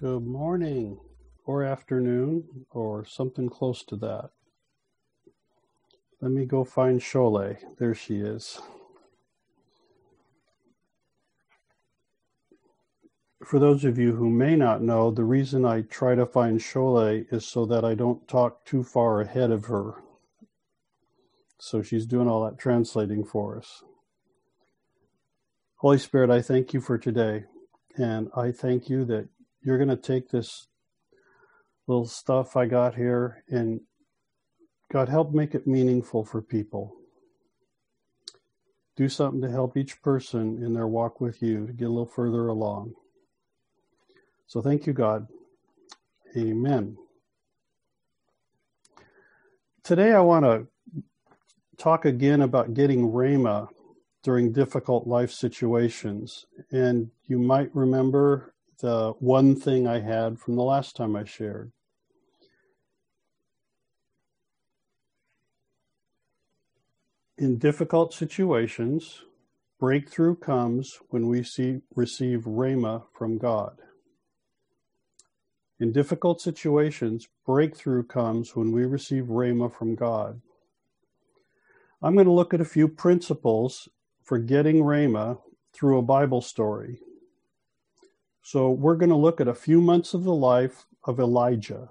Good 0.00 0.26
morning, 0.26 0.98
or 1.44 1.62
afternoon, 1.62 2.64
or 2.70 3.04
something 3.04 3.50
close 3.50 3.84
to 3.84 3.96
that. 3.96 4.30
Let 6.22 6.30
me 6.30 6.46
go 6.46 6.64
find 6.64 7.00
Shole. 7.00 7.58
There 7.78 7.94
she 7.94 8.16
is. 8.16 8.62
For 13.44 13.58
those 13.58 13.84
of 13.84 13.98
you 13.98 14.14
who 14.14 14.30
may 14.30 14.56
not 14.56 14.80
know, 14.80 15.10
the 15.10 15.24
reason 15.24 15.66
I 15.66 15.82
try 15.82 16.14
to 16.14 16.24
find 16.24 16.60
Shole 16.60 17.26
is 17.30 17.46
so 17.46 17.66
that 17.66 17.84
I 17.84 17.94
don't 17.94 18.26
talk 18.26 18.64
too 18.64 18.82
far 18.82 19.20
ahead 19.20 19.50
of 19.50 19.66
her. 19.66 20.02
So 21.58 21.82
she's 21.82 22.06
doing 22.06 22.26
all 22.26 22.42
that 22.46 22.58
translating 22.58 23.22
for 23.22 23.58
us. 23.58 23.82
Holy 25.76 25.98
Spirit, 25.98 26.30
I 26.30 26.40
thank 26.40 26.72
you 26.72 26.80
for 26.80 26.96
today. 26.96 27.44
And 27.98 28.30
I 28.34 28.50
thank 28.50 28.88
you 28.88 29.04
that 29.04 29.28
you're 29.62 29.78
going 29.78 29.88
to 29.88 29.96
take 29.96 30.30
this 30.30 30.66
little 31.86 32.06
stuff 32.06 32.56
I 32.56 32.66
got 32.66 32.94
here 32.94 33.44
and 33.48 33.80
God 34.92 35.08
help 35.08 35.32
make 35.32 35.54
it 35.54 35.66
meaningful 35.66 36.24
for 36.24 36.42
people. 36.42 36.96
Do 38.96 39.08
something 39.08 39.40
to 39.42 39.50
help 39.50 39.76
each 39.76 40.02
person 40.02 40.62
in 40.62 40.74
their 40.74 40.86
walk 40.86 41.20
with 41.20 41.42
you 41.42 41.66
to 41.66 41.72
get 41.72 41.86
a 41.86 41.88
little 41.88 42.06
further 42.06 42.48
along. 42.48 42.94
So 44.46 44.60
thank 44.60 44.86
you, 44.86 44.92
God. 44.92 45.28
Amen. 46.36 46.96
Today 49.82 50.12
I 50.12 50.20
want 50.20 50.44
to 50.44 50.66
talk 51.78 52.04
again 52.04 52.42
about 52.42 52.74
getting 52.74 53.10
Rhema 53.10 53.68
during 54.22 54.52
difficult 54.52 55.06
life 55.06 55.30
situations. 55.30 56.46
And 56.70 57.10
you 57.26 57.38
might 57.38 57.74
remember 57.74 58.54
the 58.80 59.14
one 59.18 59.54
thing 59.54 59.86
I 59.86 60.00
had 60.00 60.38
from 60.38 60.56
the 60.56 60.62
last 60.62 60.96
time 60.96 61.16
I 61.16 61.24
shared. 61.24 61.72
In 67.38 67.58
difficult 67.58 68.12
situations, 68.12 69.22
breakthrough 69.78 70.36
comes 70.36 70.98
when 71.08 71.26
we 71.28 71.42
see, 71.42 71.80
receive 71.94 72.40
Rhema 72.40 73.04
from 73.14 73.38
God. 73.38 73.78
In 75.78 75.92
difficult 75.92 76.42
situations, 76.42 77.28
breakthrough 77.46 78.02
comes 78.02 78.54
when 78.54 78.72
we 78.72 78.84
receive 78.84 79.24
Rhema 79.24 79.72
from 79.72 79.94
God. 79.94 80.42
I'm 82.02 82.14
going 82.14 82.26
to 82.26 82.32
look 82.32 82.52
at 82.52 82.60
a 82.60 82.66
few 82.66 82.88
principles 82.88 83.88
for 84.22 84.38
getting 84.38 84.82
Rhema 84.82 85.38
through 85.72 85.98
a 85.98 86.02
Bible 86.02 86.42
story. 86.42 87.00
So 88.42 88.70
we're 88.70 88.96
going 88.96 89.10
to 89.10 89.16
look 89.16 89.40
at 89.40 89.48
a 89.48 89.54
few 89.54 89.80
months 89.80 90.14
of 90.14 90.24
the 90.24 90.34
life 90.34 90.86
of 91.04 91.20
Elijah. 91.20 91.90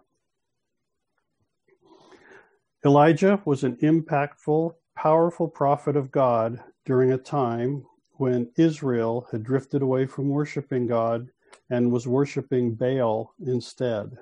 Elijah 2.86 3.42
was 3.46 3.64
an 3.64 3.76
impactful, 3.78 4.74
powerful 4.96 5.48
prophet 5.48 5.96
of 5.96 6.12
God 6.12 6.64
during 6.86 7.12
a 7.12 7.18
time 7.18 7.86
when 8.14 8.52
Israel 8.58 9.28
had 9.32 9.44
drifted 9.44 9.82
away 9.82 10.06
from 10.06 10.30
worshiping 10.30 10.88
God 10.88 11.30
and 11.70 11.92
was 11.92 12.08
worshiping 12.08 12.74
Baal 12.74 13.34
instead. 13.46 14.18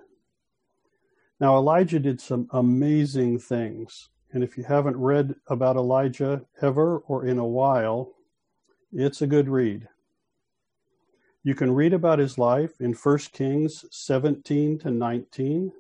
Now, 1.40 1.56
Elijah 1.56 2.00
did 2.00 2.20
some 2.20 2.48
amazing 2.52 3.40
things. 3.40 4.10
And 4.34 4.44
if 4.44 4.58
you 4.58 4.64
haven't 4.64 4.98
read 4.98 5.36
about 5.48 5.78
Elijah 5.78 6.42
ever 6.62 7.00
or 7.00 7.26
in 7.26 7.38
a 7.38 7.46
while, 7.46 8.14
it's 8.92 9.22
a 9.22 9.28
good 9.28 9.48
read. 9.48 9.88
You 11.48 11.56
can 11.56 11.74
read 11.74 11.94
about 11.94 12.20
his 12.20 12.38
life 12.38 12.82
in 12.82 12.92
1 12.92 13.18
Kings 13.32 13.86
17 13.90 14.80
to 14.80 14.92
19, 14.92 15.72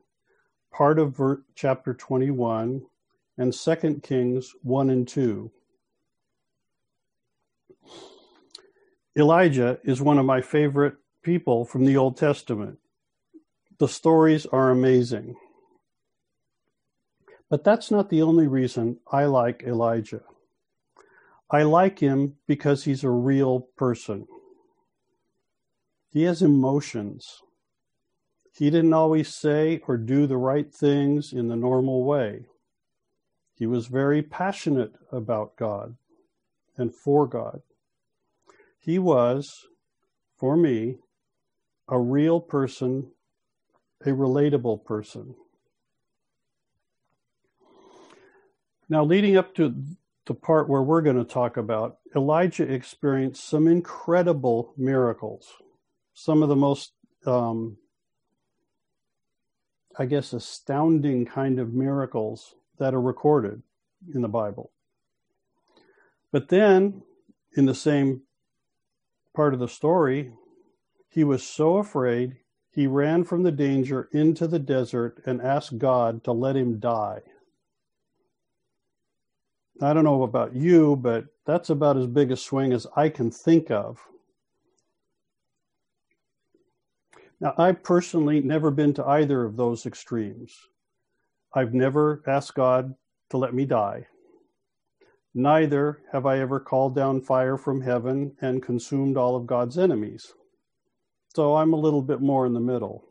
part 0.72 0.98
of 0.98 1.20
chapter 1.56 1.94
21, 1.94 2.84
and 3.38 3.54
2 3.54 4.00
Kings 4.02 4.56
1 4.64 4.90
and 4.90 5.06
2. 5.06 5.52
Elijah 9.18 9.78
is 9.84 10.02
one 10.02 10.18
of 10.18 10.26
my 10.26 10.40
favorite 10.40 10.96
people 11.22 11.66
from 11.66 11.84
the 11.84 11.98
Old 11.98 12.16
Testament. 12.16 12.80
The 13.78 13.90
stories 13.90 14.46
are 14.46 14.70
amazing. 14.70 15.36
But 17.50 17.66
that's 17.66 17.92
not 17.92 18.10
the 18.10 18.22
only 18.22 18.48
reason 18.48 19.00
I 19.12 19.26
like 19.26 19.64
Elijah. 19.68 20.24
I 21.52 21.64
like 21.64 22.00
him 22.00 22.36
because 22.48 22.86
he's 22.86 23.04
a 23.04 23.10
real 23.10 23.68
person. 23.76 24.30
He 26.18 26.24
has 26.24 26.42
emotions. 26.42 27.44
He 28.52 28.72
didn't 28.72 28.94
always 28.94 29.32
say 29.32 29.82
or 29.88 29.98
do 29.98 30.26
the 30.26 30.36
right 30.36 30.74
things 30.74 31.32
in 31.32 31.48
the 31.48 31.56
normal 31.56 32.06
way. 32.06 32.48
He 33.54 33.68
was 33.68 33.86
very 33.86 34.24
passionate 34.24 34.94
about 35.12 35.58
God 35.58 35.96
and 36.76 36.92
for 36.92 37.28
God. 37.28 37.62
He 38.80 38.98
was, 38.98 39.68
for 40.36 40.58
me, 40.58 40.96
a 41.88 42.00
real 42.00 42.42
person, 42.42 43.12
a 44.04 44.10
relatable 44.10 44.86
person. 44.86 45.36
Now, 48.90 49.04
leading 49.04 49.38
up 49.38 49.54
to 49.54 49.76
the 50.26 50.34
part 50.34 50.68
where 50.68 50.82
we're 50.82 51.04
going 51.04 51.24
to 51.24 51.24
talk 51.24 51.58
about, 51.58 52.00
Elijah 52.16 52.64
experienced 52.64 53.48
some 53.48 53.68
incredible 53.68 54.74
miracles 54.78 55.54
some 56.20 56.42
of 56.42 56.50
the 56.50 56.56
most, 56.56 56.94
um, 57.28 57.78
I 60.00 60.08
guess, 60.08 60.34
astounding 60.34 61.28
kind 61.28 61.60
of 61.60 61.76
miracles 61.76 62.56
that 62.80 62.96
are 62.96 63.02
recorded 63.02 63.62
in 64.16 64.24
the 64.24 64.28
Bible. 64.28 64.72
But 66.32 66.50
then, 66.50 67.04
in 67.56 67.68
the 67.68 67.76
same 67.76 68.24
part 69.36 69.54
of 69.54 69.60
the 69.60 69.68
story, 69.68 70.34
he 71.08 71.24
was 71.24 71.44
so 71.44 71.78
afraid 71.78 72.38
he 72.72 72.88
ran 72.88 73.24
from 73.24 73.44
the 73.44 73.52
danger 73.52 74.10
into 74.12 74.48
the 74.48 74.60
desert 74.60 75.22
and 75.28 75.40
asked 75.40 75.78
God 75.78 76.24
to 76.24 76.32
let 76.32 76.56
him 76.56 76.80
die. 76.80 77.22
I 79.80 79.94
don't 79.94 80.04
know 80.04 80.24
about 80.24 80.56
you, 80.56 80.96
but 80.96 81.26
that's 81.46 81.70
about 81.70 81.96
as 81.96 82.08
big 82.08 82.32
a 82.32 82.36
swing 82.36 82.74
as 82.74 82.88
I 82.96 83.10
can 83.10 83.30
think 83.30 83.70
of 83.70 84.00
Now, 87.40 87.54
I've 87.58 87.84
personally 87.84 88.42
never 88.42 88.72
been 88.72 88.94
to 88.96 89.06
either 89.06 89.44
of 89.44 89.56
those 89.56 89.86
extremes. 89.86 90.58
I've 91.54 91.74
never 91.74 92.24
asked 92.28 92.56
God 92.56 92.96
to 93.30 93.38
let 93.38 93.54
me 93.54 93.66
die. 93.66 94.08
Neither 95.36 96.02
have 96.12 96.26
I 96.26 96.40
ever 96.40 96.60
called 96.60 96.96
down 96.96 97.22
fire 97.22 97.58
from 97.58 97.82
heaven 97.82 98.36
and 98.42 98.64
consumed 98.64 99.18
all 99.18 99.36
of 99.36 99.46
God's 99.46 99.78
enemies. 99.78 100.34
So 101.36 101.56
I'm 101.56 101.74
a 101.74 101.80
little 101.80 102.02
bit 102.02 102.22
more 102.22 102.48
in 102.48 102.54
the 102.54 102.60
middle. 102.60 103.04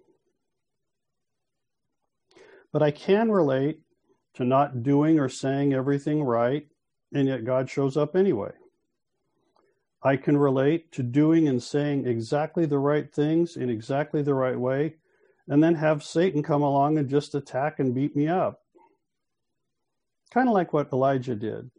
But 2.73 2.83
I 2.83 2.91
can 2.91 3.31
relate 3.31 3.81
to 4.35 4.45
not 4.45 4.83
doing 4.83 5.21
or 5.21 5.29
saying 5.29 5.73
everything 5.73 6.25
right, 6.25 6.67
and 7.15 7.29
yet 7.29 7.45
God 7.45 7.71
shows 7.71 7.97
up 7.97 8.17
anyway. 8.17 8.51
I 10.07 10.17
can 10.17 10.37
relate 10.37 10.93
to 10.93 11.03
doing 11.03 11.49
and 11.49 11.61
saying 11.61 12.07
exactly 12.07 12.65
the 12.65 12.79
right 12.79 13.13
things 13.13 13.57
in 13.57 13.69
exactly 13.69 14.23
the 14.23 14.35
right 14.35 14.57
way, 14.57 14.95
and 15.49 15.61
then 15.61 15.75
have 15.75 16.05
Satan 16.05 16.45
come 16.45 16.63
along 16.63 16.97
and 16.97 17.11
just 17.11 17.35
attack 17.35 17.81
and 17.81 17.93
beat 17.93 18.15
me 18.15 18.29
up. 18.29 18.61
Kind 20.31 20.47
of 20.47 20.55
like 20.55 20.73
what 20.73 20.93
Elijah 20.93 21.35
did. 21.35 21.73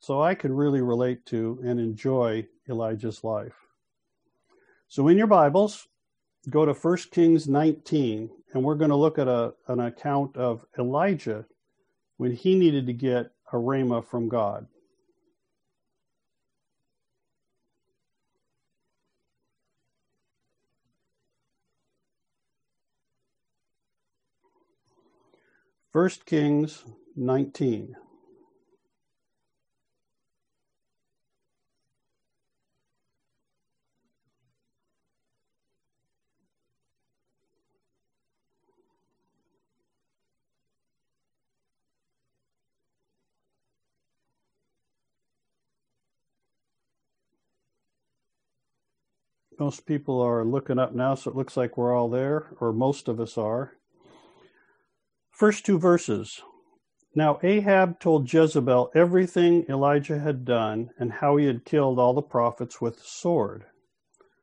So 0.00 0.20
I 0.20 0.34
can 0.34 0.52
really 0.52 0.80
relate 0.80 1.24
to 1.26 1.60
and 1.64 1.78
enjoy 1.78 2.48
Elijah's 2.68 3.22
life. 3.22 3.54
So 4.88 5.06
in 5.06 5.16
your 5.16 5.28
Bibles, 5.28 5.86
go 6.50 6.66
to 6.66 6.72
1 6.72 6.96
Kings 7.12 7.46
19, 7.46 8.30
and 8.52 8.64
we're 8.64 8.74
going 8.74 8.90
to 8.90 8.96
look 8.96 9.20
at 9.20 9.28
a, 9.28 9.54
an 9.68 9.78
account 9.78 10.36
of 10.36 10.66
Elijah 10.76 11.46
when 12.16 12.32
he 12.32 12.56
needed 12.56 12.86
to 12.86 12.92
get 12.92 13.30
a 13.52 13.56
rhema 13.56 14.04
from 14.04 14.28
God. 14.28 14.66
1 25.92 26.08
Kings 26.24 26.84
19. 27.16 27.96
Most 49.58 49.84
people 49.84 50.22
are 50.22 50.42
looking 50.42 50.78
up 50.78 50.94
now, 50.94 51.14
so 51.14 51.30
it 51.30 51.36
looks 51.36 51.54
like 51.54 51.76
we're 51.76 51.94
all 51.94 52.08
there, 52.08 52.56
or 52.60 52.72
most 52.72 53.08
of 53.08 53.20
us 53.20 53.36
are. 53.36 53.76
First 55.32 55.64
two 55.64 55.78
verses. 55.78 56.42
Now 57.14 57.40
Ahab 57.42 57.98
told 57.98 58.32
Jezebel 58.32 58.92
everything 58.94 59.64
Elijah 59.68 60.18
had 60.18 60.44
done 60.44 60.90
and 60.98 61.10
how 61.10 61.36
he 61.36 61.46
had 61.46 61.64
killed 61.64 61.98
all 61.98 62.14
the 62.14 62.22
prophets 62.22 62.80
with 62.80 62.96
the 62.98 63.04
sword. 63.04 63.64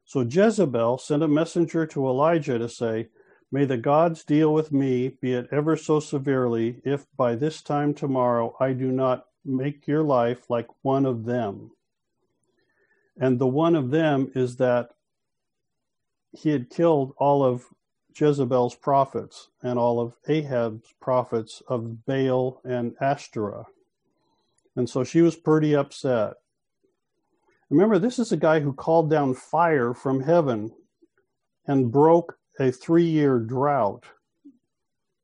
So 0.04 0.22
Jezebel 0.22 0.98
sent 0.98 1.24
a 1.24 1.28
messenger 1.28 1.86
to 1.86 2.08
Elijah 2.08 2.58
to 2.58 2.68
say, 2.68 3.10
May 3.52 3.66
the 3.66 3.78
gods 3.78 4.24
deal 4.24 4.54
with 4.54 4.72
me, 4.72 5.18
be 5.22 5.34
it 5.34 5.48
ever 5.52 5.76
so 5.76 6.00
severely, 6.00 6.82
if 6.84 7.06
by 7.16 7.36
this 7.36 7.62
time 7.62 7.94
tomorrow 7.94 8.56
I 8.60 8.74
do 8.74 8.92
not 8.92 9.26
make 9.46 9.88
your 9.88 10.04
life 10.04 10.50
like 10.50 10.68
one 10.82 11.06
of 11.06 11.26
them. 11.26 11.72
And 13.16 13.40
the 13.40 13.48
one 13.48 13.76
of 13.76 13.92
them 13.92 14.32
is 14.36 14.58
that 14.58 14.90
he 16.32 16.50
had 16.50 16.70
killed 16.70 17.14
all 17.18 17.44
of 17.44 17.66
Jezebel's 18.16 18.76
prophets 18.76 19.50
and 19.62 19.78
all 19.78 20.00
of 20.00 20.14
Ahab's 20.28 20.94
prophets 21.00 21.62
of 21.68 22.06
Baal 22.06 22.62
and 22.64 22.96
Ashtoreth. 23.02 23.68
And 24.76 24.90
so 24.90 25.04
she 25.04 25.22
was 25.22 25.36
pretty 25.36 25.76
upset. 25.76 26.34
Remember, 27.70 28.00
this 28.00 28.18
is 28.18 28.32
a 28.32 28.38
guy 28.38 28.60
who 28.60 28.74
called 28.74 29.10
down 29.10 29.34
fire 29.36 29.94
from 29.94 30.22
heaven 30.22 30.72
and 31.68 31.92
broke 31.92 32.38
a 32.60 32.72
three 32.72 33.06
year 33.06 33.40
drought. 33.40 34.06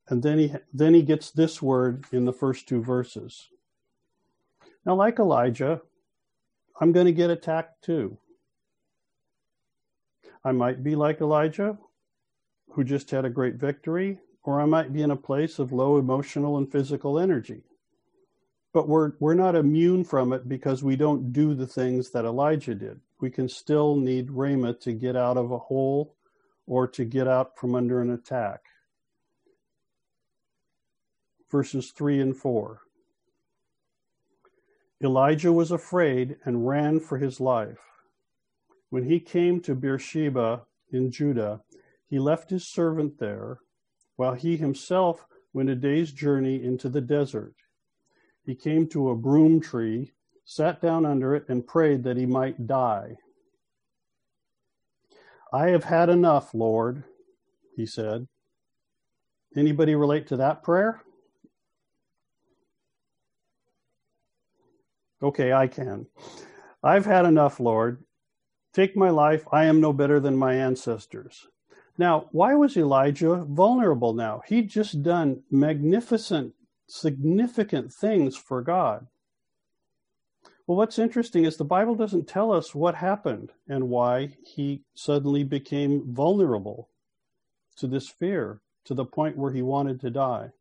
And 0.08 0.22
then 0.22 0.38
he, 0.38 0.54
then 0.74 0.94
he 0.94 1.02
gets 1.02 1.32
this 1.32 1.62
word 1.62 2.06
in 2.12 2.26
the 2.26 2.34
first 2.34 2.68
two 2.68 2.84
verses. 2.84 3.50
Now, 4.86 4.96
like 4.96 5.18
Elijah, 5.18 5.82
I'm 6.80 6.92
going 6.92 7.08
to 7.08 7.12
get 7.12 7.32
attacked 7.32 7.84
too. 7.84 8.18
I 10.44 10.52
might 10.52 10.84
be 10.84 10.96
like 10.96 11.22
Elijah, 11.22 11.78
who 12.76 12.84
just 12.84 13.10
had 13.10 13.24
a 13.24 13.30
great 13.30 13.56
victory, 13.56 14.20
or 14.44 14.60
I 14.60 14.66
might 14.66 14.92
be 14.92 15.02
in 15.02 15.12
a 15.12 15.16
place 15.16 15.60
of 15.60 15.72
low 15.72 15.98
emotional 15.98 16.58
and 16.58 16.70
physical 16.70 17.18
energy. 17.18 17.64
But 18.74 18.90
we're, 18.90 19.14
we're 19.22 19.34
not 19.34 19.56
immune 19.56 20.04
from 20.04 20.34
it 20.34 20.50
because 20.50 20.84
we 20.84 20.98
don't 20.98 21.32
do 21.32 21.56
the 21.56 21.68
things 21.68 22.12
that 22.12 22.26
Elijah 22.26 22.76
did. 22.76 23.00
We 23.22 23.32
can 23.32 23.48
still 23.48 23.96
need 23.96 24.28
Rhema 24.28 24.78
to 24.82 24.92
get 24.92 25.16
out 25.16 25.38
of 25.38 25.52
a 25.52 25.58
hole 25.58 26.16
or 26.68 26.86
to 26.90 27.06
get 27.06 27.30
out 27.30 27.58
from 27.58 27.76
under 27.76 28.02
an 28.02 28.12
attack. 28.12 28.60
Verses 31.50 31.92
3 31.92 32.20
and 32.20 32.36
4. 32.36 32.82
Elijah 35.02 35.54
was 35.54 35.72
afraid 35.72 36.36
and 36.44 36.68
ran 36.68 37.00
for 37.00 37.20
his 37.20 37.40
life. 37.40 37.80
When 38.90 39.06
he 39.06 39.22
came 39.22 39.62
to 39.62 39.76
Beersheba 39.76 40.64
in 40.92 41.12
Judah, 41.12 41.62
he 42.08 42.20
left 42.20 42.50
his 42.50 42.68
servant 42.68 43.20
there, 43.20 43.60
while 44.16 44.34
he 44.34 44.58
himself 44.58 45.26
went 45.54 45.70
a 45.70 45.76
day's 45.76 46.12
journey 46.12 46.64
into 46.64 46.90
the 46.90 47.02
desert. 47.02 47.56
He 48.46 48.56
came 48.56 48.88
to 48.90 49.10
a 49.10 49.16
broom 49.16 49.60
tree, 49.60 50.14
sat 50.44 50.82
down 50.82 51.06
under 51.06 51.36
it, 51.36 51.46
and 51.50 51.66
prayed 51.66 52.04
that 52.04 52.18
he 52.18 52.26
might 52.26 52.68
die. 52.68 53.16
I 55.52 55.70
have 55.70 55.86
had 55.86 56.10
enough, 56.10 56.54
Lord, 56.54 57.04
he 57.76 57.86
said. 57.86 58.28
Anybody 59.56 59.96
relate 59.96 60.28
to 60.28 60.38
that 60.38 60.64
prayer? 60.64 61.02
Okay, 65.24 65.54
I 65.54 65.68
can. 65.68 66.08
I've 66.84 67.06
had 67.06 67.26
enough, 67.26 67.60
Lord. 67.60 68.04
Take 68.74 68.98
my 68.98 69.10
life. 69.10 69.46
I 69.52 69.66
am 69.66 69.80
no 69.80 69.94
better 69.94 70.20
than 70.20 70.36
my 70.36 70.56
ancestors. 70.56 71.48
Now, 71.98 72.28
why 72.32 72.56
was 72.56 72.76
Elijah 72.76 73.46
vulnerable 73.48 74.14
now? 74.14 74.42
He'd 74.48 74.70
just 74.70 75.02
done 75.02 75.44
magnificent, 75.50 76.54
significant 76.88 77.94
things 77.94 78.36
for 78.36 78.62
God. 78.62 79.08
Well, 80.68 80.78
what's 80.78 81.00
interesting 81.00 81.46
is 81.46 81.58
the 81.58 81.64
Bible 81.64 81.96
doesn't 81.96 82.28
tell 82.28 82.52
us 82.52 82.74
what 82.74 82.96
happened 82.96 83.52
and 83.68 83.90
why 83.90 84.36
he 84.44 84.82
suddenly 84.96 85.44
became 85.44 86.12
vulnerable 86.14 86.90
to 87.78 87.88
this 87.88 88.10
fear 88.10 88.62
to 88.86 88.94
the 88.94 89.06
point 89.06 89.38
where 89.38 89.52
he 89.52 89.62
wanted 89.62 90.02
to 90.02 90.10
die. 90.10 90.52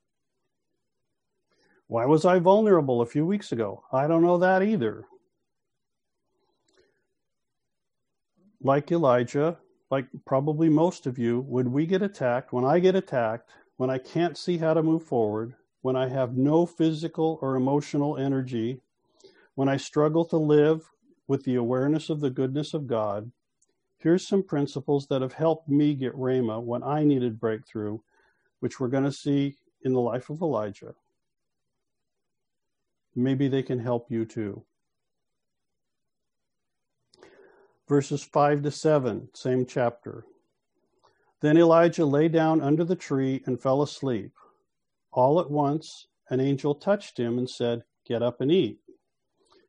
Why 1.86 2.06
was 2.06 2.24
I 2.24 2.38
vulnerable 2.38 3.00
a 3.00 3.06
few 3.06 3.24
weeks 3.26 3.50
ago? 3.50 3.84
I 3.92 4.06
don't 4.06 4.22
know 4.22 4.38
that 4.38 4.62
either. 4.62 5.06
Like 8.62 8.90
Elijah, 8.90 9.58
like 9.94 10.08
probably 10.26 10.68
most 10.68 11.06
of 11.06 11.20
you, 11.20 11.42
when 11.42 11.70
we 11.70 11.86
get 11.86 12.02
attacked, 12.02 12.52
when 12.52 12.64
I 12.64 12.80
get 12.80 12.96
attacked, 12.96 13.48
when 13.76 13.90
I 13.90 13.98
can't 13.98 14.36
see 14.36 14.58
how 14.58 14.74
to 14.74 14.82
move 14.82 15.04
forward, 15.04 15.54
when 15.82 15.94
I 15.94 16.08
have 16.08 16.36
no 16.36 16.66
physical 16.66 17.38
or 17.40 17.54
emotional 17.54 18.16
energy, 18.16 18.80
when 19.54 19.68
I 19.68 19.76
struggle 19.76 20.24
to 20.24 20.36
live 20.36 20.90
with 21.28 21.44
the 21.44 21.54
awareness 21.54 22.10
of 22.10 22.18
the 22.18 22.30
goodness 22.30 22.74
of 22.74 22.88
God, 22.88 23.30
here's 23.96 24.26
some 24.26 24.42
principles 24.42 25.06
that 25.10 25.22
have 25.22 25.34
helped 25.34 25.68
me 25.68 25.94
get 25.94 26.12
Rhema 26.16 26.60
when 26.60 26.82
I 26.82 27.04
needed 27.04 27.38
breakthrough, 27.38 28.00
which 28.58 28.80
we're 28.80 28.88
going 28.88 29.04
to 29.04 29.12
see 29.12 29.58
in 29.84 29.92
the 29.92 30.00
life 30.00 30.28
of 30.28 30.42
Elijah. 30.42 30.96
Maybe 33.14 33.46
they 33.46 33.62
can 33.62 33.78
help 33.78 34.10
you 34.10 34.24
too 34.24 34.64
verses 37.88 38.22
5 38.22 38.62
to 38.62 38.70
7, 38.70 39.28
same 39.34 39.66
chapter. 39.66 40.24
Then 41.40 41.58
Elijah 41.58 42.06
lay 42.06 42.28
down 42.28 42.60
under 42.60 42.84
the 42.84 42.96
tree 42.96 43.42
and 43.46 43.60
fell 43.60 43.82
asleep. 43.82 44.32
All 45.12 45.38
at 45.40 45.50
once, 45.50 46.06
an 46.30 46.40
angel 46.40 46.74
touched 46.74 47.18
him 47.18 47.38
and 47.38 47.48
said, 47.48 47.84
Get 48.06 48.22
up 48.22 48.40
and 48.40 48.50
eat. 48.50 48.80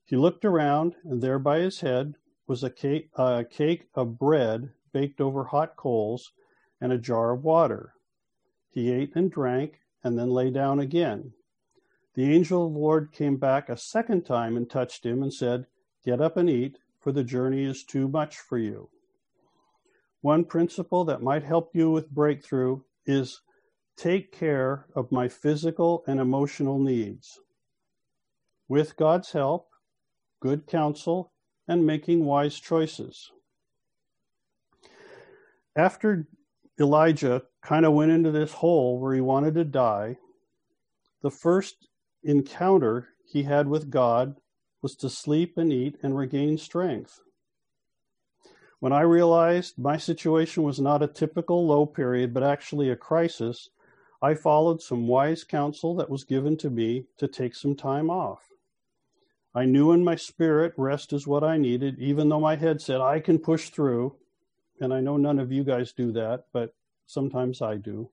He 0.05 0.15
looked 0.15 0.45
around, 0.45 0.95
and 1.03 1.21
there 1.21 1.39
by 1.39 1.59
his 1.59 1.81
head 1.81 2.15
was 2.47 2.63
a 2.63 2.69
cake, 2.69 3.09
a 3.15 3.43
cake 3.43 3.89
of 3.95 4.19
bread 4.19 4.71
baked 4.93 5.19
over 5.19 5.43
hot 5.43 5.75
coals 5.75 6.31
and 6.79 6.93
a 6.93 6.97
jar 6.97 7.31
of 7.31 7.43
water. 7.43 7.93
He 8.69 8.91
ate 8.91 9.15
and 9.15 9.31
drank, 9.31 9.81
and 10.03 10.17
then 10.17 10.29
lay 10.29 10.51
down 10.51 10.79
again. 10.79 11.33
The 12.13 12.33
angel 12.33 12.67
of 12.67 12.73
the 12.73 12.79
Lord 12.79 13.11
came 13.11 13.37
back 13.37 13.67
a 13.67 13.75
second 13.75 14.25
time 14.25 14.55
and 14.55 14.69
touched 14.69 15.05
him 15.05 15.23
and 15.23 15.33
said, 15.33 15.65
Get 16.05 16.21
up 16.21 16.37
and 16.37 16.49
eat, 16.49 16.77
for 17.05 17.11
the 17.11 17.23
journey 17.23 17.63
is 17.63 17.83
too 17.83 18.07
much 18.07 18.39
for 18.39 18.57
you. 18.57 18.89
One 20.21 20.43
principle 20.43 21.05
that 21.05 21.21
might 21.21 21.43
help 21.43 21.69
you 21.75 21.91
with 21.91 22.09
breakthrough 22.09 22.81
is 23.05 23.41
take 23.95 24.31
care 24.31 24.87
of 24.95 25.11
my 25.11 25.27
physical 25.27 26.03
and 26.07 26.19
emotional 26.19 26.79
needs. 26.79 27.39
With 28.67 28.97
God's 28.97 29.33
help, 29.33 29.67
good 30.41 30.65
counsel, 30.65 31.31
and 31.67 31.85
making 31.85 32.25
wise 32.25 32.59
choices. 32.59 33.31
After 35.77 36.27
Elijah 36.79 37.43
kind 37.61 37.85
of 37.85 37.93
went 37.93 38.13
into 38.13 38.31
this 38.31 38.51
hole 38.51 38.99
where 38.99 39.13
he 39.13 39.21
wanted 39.21 39.53
to 39.53 39.63
die, 39.63 40.17
the 41.21 41.29
first 41.29 41.87
encounter 42.23 43.09
he 43.27 43.43
had 43.43 43.67
with 43.67 43.91
God 43.91 44.37
was 44.85 44.95
to 44.95 45.09
sleep 45.09 45.57
and 45.57 45.73
eat 45.73 45.97
and 46.03 46.15
regain 46.15 46.59
strength. 46.59 47.19
When 48.79 48.93
I 48.93 49.01
realized 49.01 49.79
my 49.79 49.97
situation 49.97 50.61
was 50.61 50.79
not 50.79 51.01
a 51.01 51.07
typical 51.07 51.65
low 51.65 51.87
period, 51.87 52.35
but 52.35 52.43
actually 52.43 52.91
a 52.91 52.95
crisis, 52.95 53.71
I 54.21 54.35
followed 54.35 54.83
some 54.83 55.07
wise 55.07 55.43
counsel 55.43 55.95
that 55.95 56.11
was 56.11 56.23
given 56.23 56.55
to 56.57 56.69
me 56.69 57.05
to 57.17 57.27
take 57.27 57.55
some 57.55 57.75
time 57.75 58.11
off. 58.11 58.43
I 59.55 59.65
knew 59.65 59.91
in 59.91 60.03
my 60.03 60.15
spirit 60.15 60.73
rest 60.77 61.13
is 61.13 61.25
what 61.25 61.43
I 61.43 61.57
needed, 61.57 61.97
even 61.97 62.29
though 62.29 62.39
my 62.39 62.55
head 62.55 62.79
said 62.79 63.01
I 63.01 63.19
can 63.21 63.39
push 63.39 63.69
through. 63.69 64.15
And 64.79 64.93
I 64.93 64.99
know 64.99 65.17
none 65.17 65.39
of 65.39 65.51
you 65.51 65.63
guys 65.63 65.93
do 65.93 66.11
that, 66.11 66.43
but 66.53 66.75
sometimes 67.07 67.59
I 67.59 67.77
do. 67.77 68.11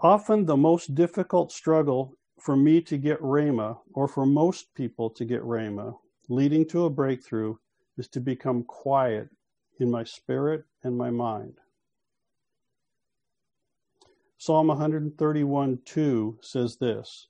Often 0.00 0.46
the 0.46 0.56
most 0.56 0.96
difficult 0.96 1.52
struggle 1.52 2.16
for 2.38 2.56
me 2.56 2.80
to 2.82 2.98
get 2.98 3.20
Rhema, 3.20 3.78
or 3.92 4.08
for 4.08 4.26
most 4.26 4.74
people 4.74 5.10
to 5.10 5.24
get 5.24 5.42
Rhema, 5.42 5.98
leading 6.28 6.66
to 6.66 6.84
a 6.84 6.90
breakthrough, 6.90 7.56
is 7.96 8.08
to 8.08 8.20
become 8.20 8.62
quiet 8.64 9.28
in 9.78 9.90
my 9.90 10.04
spirit 10.04 10.64
and 10.82 10.96
my 10.96 11.10
mind. 11.10 11.54
Psalm 14.38 14.68
131 14.68 15.78
2 15.84 16.38
says 16.42 16.76
this 16.76 17.28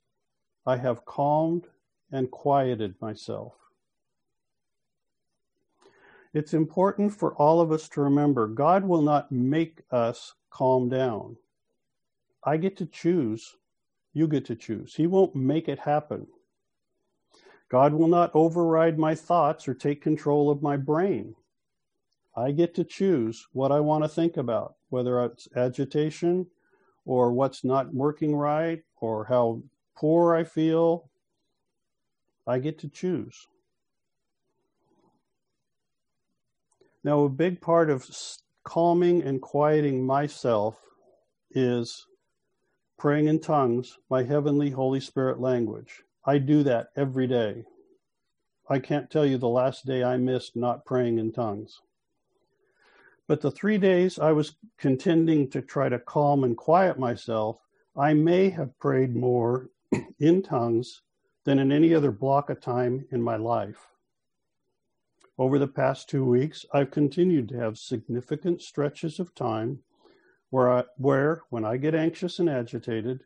I 0.65 0.77
have 0.77 1.05
calmed 1.05 1.67
and 2.11 2.29
quieted 2.29 2.95
myself. 3.01 3.53
It's 6.33 6.53
important 6.53 7.13
for 7.13 7.33
all 7.35 7.61
of 7.61 7.71
us 7.71 7.87
to 7.89 8.01
remember 8.01 8.47
God 8.47 8.83
will 8.83 9.01
not 9.01 9.31
make 9.31 9.81
us 9.89 10.35
calm 10.49 10.89
down. 10.89 11.37
I 12.43 12.57
get 12.57 12.77
to 12.77 12.85
choose 12.85 13.55
you 14.17 14.27
get 14.27 14.45
to 14.45 14.55
choose. 14.55 14.95
He 14.95 15.07
won't 15.07 15.35
make 15.35 15.69
it 15.69 15.79
happen. 15.79 16.27
God 17.69 17.93
will 17.93 18.07
not 18.07 18.31
override 18.33 18.97
my 18.97 19.13
thoughts 19.13 19.67
or 19.67 19.73
take 19.73 20.01
control 20.01 20.49
of 20.49 20.61
my 20.61 20.77
brain. 20.77 21.35
I 22.35 22.51
get 22.51 22.73
to 22.75 22.83
choose 22.83 23.45
what 23.51 23.71
I 23.71 23.79
want 23.79 24.03
to 24.03 24.09
think 24.09 24.37
about, 24.37 24.75
whether 24.89 25.23
it's 25.25 25.47
agitation 25.55 26.47
or 27.05 27.31
what's 27.31 27.63
not 27.63 27.93
working 27.93 28.35
right 28.35 28.81
or 29.01 29.25
how 29.25 29.61
poor 29.95 30.35
I 30.35 30.43
feel. 30.43 31.09
I 32.45 32.59
get 32.59 32.79
to 32.79 32.89
choose. 32.89 33.47
Now, 37.03 37.23
a 37.23 37.29
big 37.29 37.61
part 37.61 37.89
of 37.89 38.09
calming 38.63 39.23
and 39.23 39.41
quieting 39.41 40.05
myself 40.05 40.77
is 41.51 42.05
praying 42.97 43.27
in 43.27 43.39
tongues, 43.39 43.99
my 44.09 44.23
heavenly 44.23 44.71
Holy 44.71 44.99
Spirit 44.99 45.39
language. 45.39 46.03
I 46.25 46.39
do 46.39 46.63
that 46.63 46.89
every 46.95 47.27
day. 47.27 47.63
I 48.69 48.79
can't 48.79 49.09
tell 49.09 49.25
you 49.25 49.37
the 49.37 49.47
last 49.47 49.85
day 49.85 50.03
I 50.03 50.17
missed 50.17 50.55
not 50.55 50.85
praying 50.85 51.19
in 51.19 51.31
tongues. 51.31 51.79
But 53.27 53.41
the 53.41 53.51
three 53.51 53.77
days 53.77 54.19
I 54.19 54.31
was 54.31 54.55
contending 54.77 55.49
to 55.51 55.61
try 55.61 55.89
to 55.89 55.99
calm 55.99 56.43
and 56.43 56.57
quiet 56.57 56.97
myself, 56.97 57.59
I 57.95 58.13
may 58.13 58.49
have 58.49 58.77
prayed 58.79 59.15
more 59.15 59.69
in 60.19 60.41
tongues 60.41 61.01
than 61.43 61.59
in 61.59 61.71
any 61.71 61.93
other 61.93 62.11
block 62.11 62.49
of 62.49 62.59
time 62.59 63.05
in 63.11 63.21
my 63.21 63.35
life. 63.35 63.87
Over 65.37 65.59
the 65.59 65.67
past 65.67 66.09
two 66.09 66.25
weeks, 66.25 66.65
I've 66.73 66.89
continued 66.89 67.47
to 67.49 67.57
have 67.57 67.77
significant 67.77 68.61
stretches 68.61 69.19
of 69.19 69.35
time 69.35 69.79
where, 70.49 70.71
I, 70.71 70.83
where 70.97 71.43
when 71.49 71.65
I 71.65 71.77
get 71.77 71.95
anxious 71.95 72.39
and 72.39 72.49
agitated, 72.49 73.23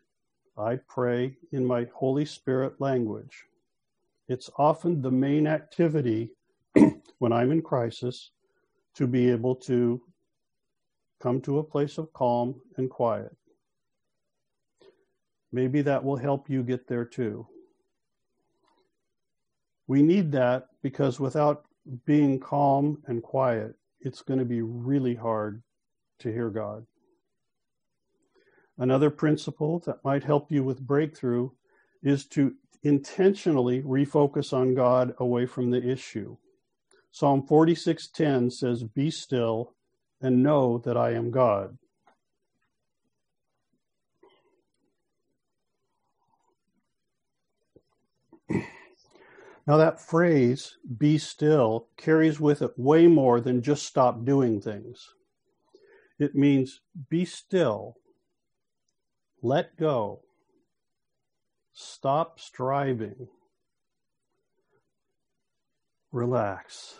I 0.57 0.77
pray 0.87 1.37
in 1.51 1.65
my 1.65 1.87
Holy 1.93 2.25
Spirit 2.25 2.79
language. 2.79 3.45
It's 4.27 4.49
often 4.57 5.01
the 5.01 5.11
main 5.11 5.47
activity 5.47 6.31
when 7.19 7.31
I'm 7.31 7.51
in 7.51 7.61
crisis 7.61 8.31
to 8.95 9.07
be 9.07 9.29
able 9.29 9.55
to 9.55 10.01
come 11.21 11.41
to 11.41 11.59
a 11.59 11.63
place 11.63 11.97
of 11.97 12.11
calm 12.13 12.55
and 12.77 12.89
quiet. 12.89 13.35
Maybe 15.51 15.81
that 15.81 16.03
will 16.03 16.17
help 16.17 16.49
you 16.49 16.63
get 16.63 16.87
there 16.87 17.05
too. 17.05 17.47
We 19.87 20.01
need 20.01 20.31
that 20.31 20.67
because 20.81 21.19
without 21.19 21.65
being 22.05 22.39
calm 22.39 23.01
and 23.07 23.21
quiet, 23.21 23.75
it's 23.99 24.21
going 24.21 24.39
to 24.39 24.45
be 24.45 24.61
really 24.61 25.15
hard 25.15 25.61
to 26.19 26.31
hear 26.31 26.49
God. 26.49 26.85
Another 28.77 29.09
principle 29.09 29.79
that 29.79 30.03
might 30.03 30.23
help 30.23 30.51
you 30.51 30.63
with 30.63 30.85
breakthrough 30.85 31.51
is 32.01 32.25
to 32.27 32.55
intentionally 32.83 33.81
refocus 33.83 34.53
on 34.53 34.73
God 34.73 35.13
away 35.19 35.45
from 35.45 35.69
the 35.69 35.87
issue. 35.87 36.37
Psalm 37.11 37.45
46:10 37.45 38.49
says, 38.49 38.83
"Be 38.83 39.11
still 39.11 39.75
and 40.19 40.41
know 40.41 40.77
that 40.79 40.97
I 40.97 41.11
am 41.11 41.29
God." 41.29 41.77
Now, 49.67 49.77
that 49.77 50.01
phrase, 50.01 50.77
be 50.97 51.19
still, 51.19 51.87
carries 51.95 52.39
with 52.39 52.63
it 52.63 52.77
way 52.77 53.07
more 53.07 53.39
than 53.39 53.61
just 53.61 53.83
stop 53.83 54.25
doing 54.25 54.59
things. 54.59 55.13
It 56.17 56.35
means 56.35 56.81
be 57.09 57.25
still, 57.25 57.95
let 59.41 59.77
go, 59.77 60.21
stop 61.73 62.39
striving, 62.39 63.27
relax. 66.11 66.99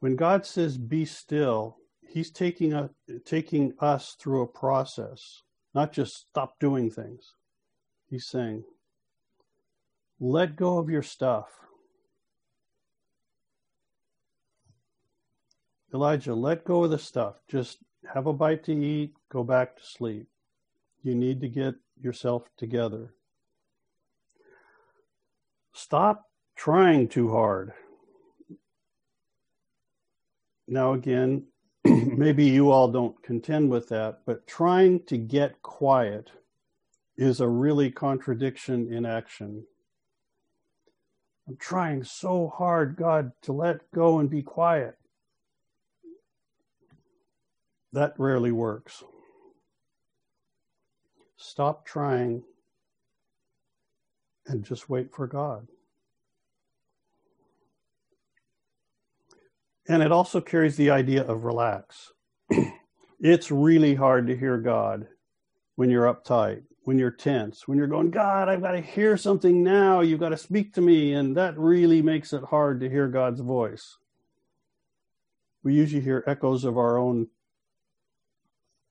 When 0.00 0.16
God 0.16 0.44
says 0.44 0.76
be 0.76 1.04
still, 1.04 1.76
He's 2.06 2.30
taking, 2.30 2.74
a, 2.74 2.90
taking 3.24 3.72
us 3.78 4.16
through 4.20 4.42
a 4.42 4.46
process, 4.46 5.42
not 5.74 5.92
just 5.92 6.28
stop 6.28 6.58
doing 6.60 6.90
things. 6.90 7.34
He's 8.10 8.26
saying, 8.26 8.64
let 10.20 10.56
go 10.56 10.76
of 10.76 10.90
your 10.90 11.02
stuff. 11.02 11.48
Elijah, 15.94 16.34
let 16.34 16.64
go 16.64 16.84
of 16.84 16.90
the 16.90 16.98
stuff. 16.98 17.36
Just 17.48 17.78
have 18.12 18.26
a 18.26 18.32
bite 18.32 18.64
to 18.64 18.72
eat, 18.72 19.14
go 19.28 19.44
back 19.44 19.76
to 19.76 19.84
sleep. 19.84 20.26
You 21.02 21.14
need 21.14 21.40
to 21.40 21.48
get 21.48 21.74
yourself 22.00 22.44
together. 22.56 23.14
Stop 25.72 26.28
trying 26.56 27.08
too 27.08 27.30
hard. 27.30 27.72
Now, 30.68 30.92
again, 30.92 31.44
maybe 31.84 32.44
you 32.44 32.70
all 32.70 32.88
don't 32.88 33.20
contend 33.22 33.70
with 33.70 33.88
that, 33.88 34.20
but 34.26 34.46
trying 34.46 35.04
to 35.06 35.16
get 35.16 35.62
quiet 35.62 36.30
is 37.16 37.40
a 37.40 37.48
really 37.48 37.90
contradiction 37.90 38.92
in 38.92 39.04
action. 39.04 39.64
I'm 41.48 41.56
trying 41.56 42.04
so 42.04 42.48
hard, 42.56 42.96
God, 42.96 43.32
to 43.42 43.52
let 43.52 43.90
go 43.90 44.18
and 44.18 44.30
be 44.30 44.42
quiet. 44.42 44.96
That 47.92 48.14
rarely 48.18 48.52
works. 48.52 49.02
Stop 51.36 51.84
trying 51.84 52.42
and 54.46 54.64
just 54.64 54.88
wait 54.88 55.12
for 55.12 55.26
God. 55.26 55.66
And 59.88 60.02
it 60.02 60.12
also 60.12 60.40
carries 60.40 60.76
the 60.76 60.90
idea 60.90 61.24
of 61.24 61.44
relax. 61.44 62.12
it's 63.20 63.50
really 63.50 63.94
hard 63.94 64.26
to 64.28 64.36
hear 64.36 64.58
God 64.58 65.08
when 65.74 65.90
you're 65.90 66.12
uptight 66.12 66.62
when 66.84 66.98
you're 66.98 67.10
tense, 67.10 67.68
when 67.68 67.78
you're 67.78 67.86
going, 67.86 68.10
God, 68.10 68.48
I've 68.48 68.62
got 68.62 68.72
to 68.72 68.80
hear 68.80 69.16
something 69.16 69.62
now. 69.62 70.00
You've 70.00 70.20
got 70.20 70.30
to 70.30 70.36
speak 70.36 70.74
to 70.74 70.80
me. 70.80 71.12
And 71.12 71.36
that 71.36 71.58
really 71.58 72.02
makes 72.02 72.32
it 72.32 72.42
hard 72.44 72.80
to 72.80 72.88
hear 72.88 73.08
God's 73.08 73.40
voice. 73.40 73.98
We 75.62 75.74
usually 75.74 76.02
hear 76.02 76.24
echoes 76.26 76.64
of 76.64 76.76
our 76.76 76.98
own 76.98 77.28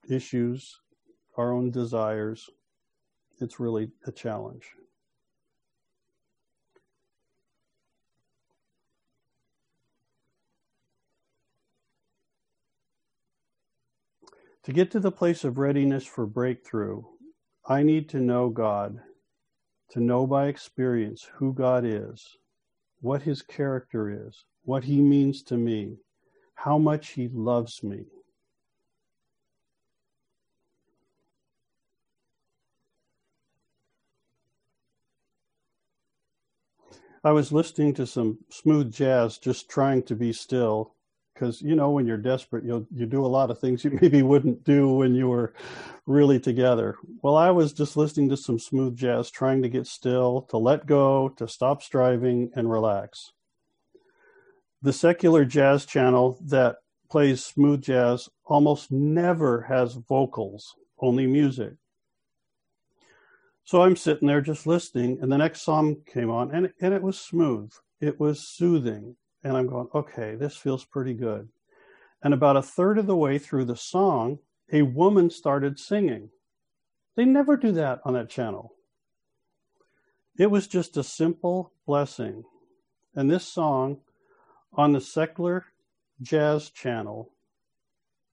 issues, 0.10 0.80
our 1.38 1.52
own 1.52 1.72
desires. 1.72 2.50
It's 3.40 3.60
really 3.60 3.92
a 4.06 4.12
challenge. 4.12 4.66
To 14.66 14.74
get 14.74 14.92
to 14.92 15.00
the 15.00 15.12
place 15.12 15.44
of 15.44 15.58
readiness 15.58 16.06
for 16.06 16.28
breakthrough, 16.28 17.02
I 17.68 17.82
need 17.82 18.10
to 18.10 18.20
know 18.20 18.50
God, 18.50 19.00
to 19.90 20.00
know 20.00 20.28
by 20.28 20.48
experience 20.48 21.28
who 21.34 21.52
God 21.52 21.84
is, 21.84 22.38
what 23.02 23.24
his 23.24 23.42
character 23.42 24.28
is, 24.28 24.46
what 24.64 24.84
he 24.84 25.02
means 25.02 25.42
to 25.44 25.58
me, 25.58 25.98
how 26.54 26.78
much 26.78 27.10
he 27.10 27.28
loves 27.34 27.82
me. 27.82 28.06
I 37.24 37.32
was 37.32 37.52
listening 37.52 37.94
to 37.96 38.08
some 38.08 38.40
smooth 38.50 38.92
jazz, 38.92 39.38
just 39.38 39.70
trying 39.70 40.02
to 40.04 40.16
be 40.16 40.34
still, 40.34 40.96
because 41.34 41.62
you 41.62 41.76
know 41.76 41.92
when 41.92 42.08
you're 42.08 42.18
desperate 42.18 42.64
you 42.66 42.88
you 42.92 43.06
do 43.06 43.24
a 43.24 43.28
lot 43.28 43.52
of 43.52 43.60
things 43.60 43.84
you 43.84 43.92
maybe 44.02 44.24
wouldn't 44.24 44.64
do 44.64 44.90
when 44.90 45.14
you 45.14 45.28
were 45.28 45.54
really 46.08 46.40
together. 46.40 46.96
Well 47.22 47.36
i 47.36 47.52
was 47.52 47.74
just 47.74 47.96
listening 47.96 48.30
to 48.30 48.38
some 48.38 48.58
smooth 48.58 48.96
jazz 48.96 49.30
trying 49.30 49.62
to 49.62 49.70
get 49.70 49.86
still 49.88 50.44
to 50.50 50.58
let 50.58 50.88
go 50.88 51.30
to 51.38 51.48
stop 51.48 51.84
striving 51.84 52.52
and 52.56 52.72
relax. 52.72 53.34
The 54.82 54.94
secular 54.94 55.46
jazz 55.46 55.86
channel 55.86 56.40
that 56.48 56.78
plays 57.10 57.46
smooth 57.46 57.84
jazz 57.84 58.30
almost 58.46 58.92
never 58.92 59.62
has 59.64 59.94
vocals 59.94 60.74
only 61.00 61.28
music 61.28 61.74
so 63.64 63.82
i'm 63.82 63.96
sitting 63.96 64.28
there 64.28 64.42
just 64.42 64.68
listening 64.68 65.18
and 65.22 65.32
the 65.32 65.38
next 65.38 65.62
song 65.62 65.98
came 66.06 66.30
on 66.30 66.54
and, 66.54 66.72
and 66.82 66.94
it 66.94 67.02
was 67.02 67.20
smooth 67.20 67.72
it 68.00 68.20
was 68.20 68.48
soothing 68.48 69.16
and 69.44 69.58
I'm 69.58 69.68
going, 69.68 69.88
okay, 69.94 70.36
this 70.36 70.56
feels 70.56 70.86
pretty 70.86 71.14
good. 71.14 71.50
And 72.24 72.34
about 72.34 72.58
a 72.58 72.62
third 72.62 72.98
of 72.98 73.08
the 73.08 73.16
way 73.16 73.40
through 73.40 73.66
the 73.66 73.76
song, 73.76 74.40
a 74.72 74.84
woman 74.84 75.30
started 75.30 75.80
singing. 75.80 76.30
They 77.16 77.26
never 77.26 77.58
do 77.58 77.72
that 77.74 78.00
on 78.06 78.14
that 78.14 78.30
channel. 78.30 78.74
It 80.38 80.52
was 80.52 80.68
just 80.68 80.98
a 80.98 81.04
simple 81.04 81.74
blessing. 81.86 82.44
And 83.16 83.30
this 83.30 83.46
song 83.46 83.98
on 84.74 84.94
the 84.94 85.02
secular 85.02 85.66
jazz 86.22 86.70
channel 86.70 87.32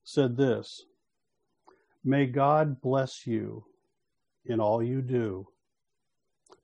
said 0.03 0.37
this 0.37 0.83
May 2.03 2.27
God 2.27 2.79
bless 2.79 3.27
you 3.27 3.65
in 4.49 4.59
all 4.59 4.83
you 4.83 5.01
do. 5.01 5.47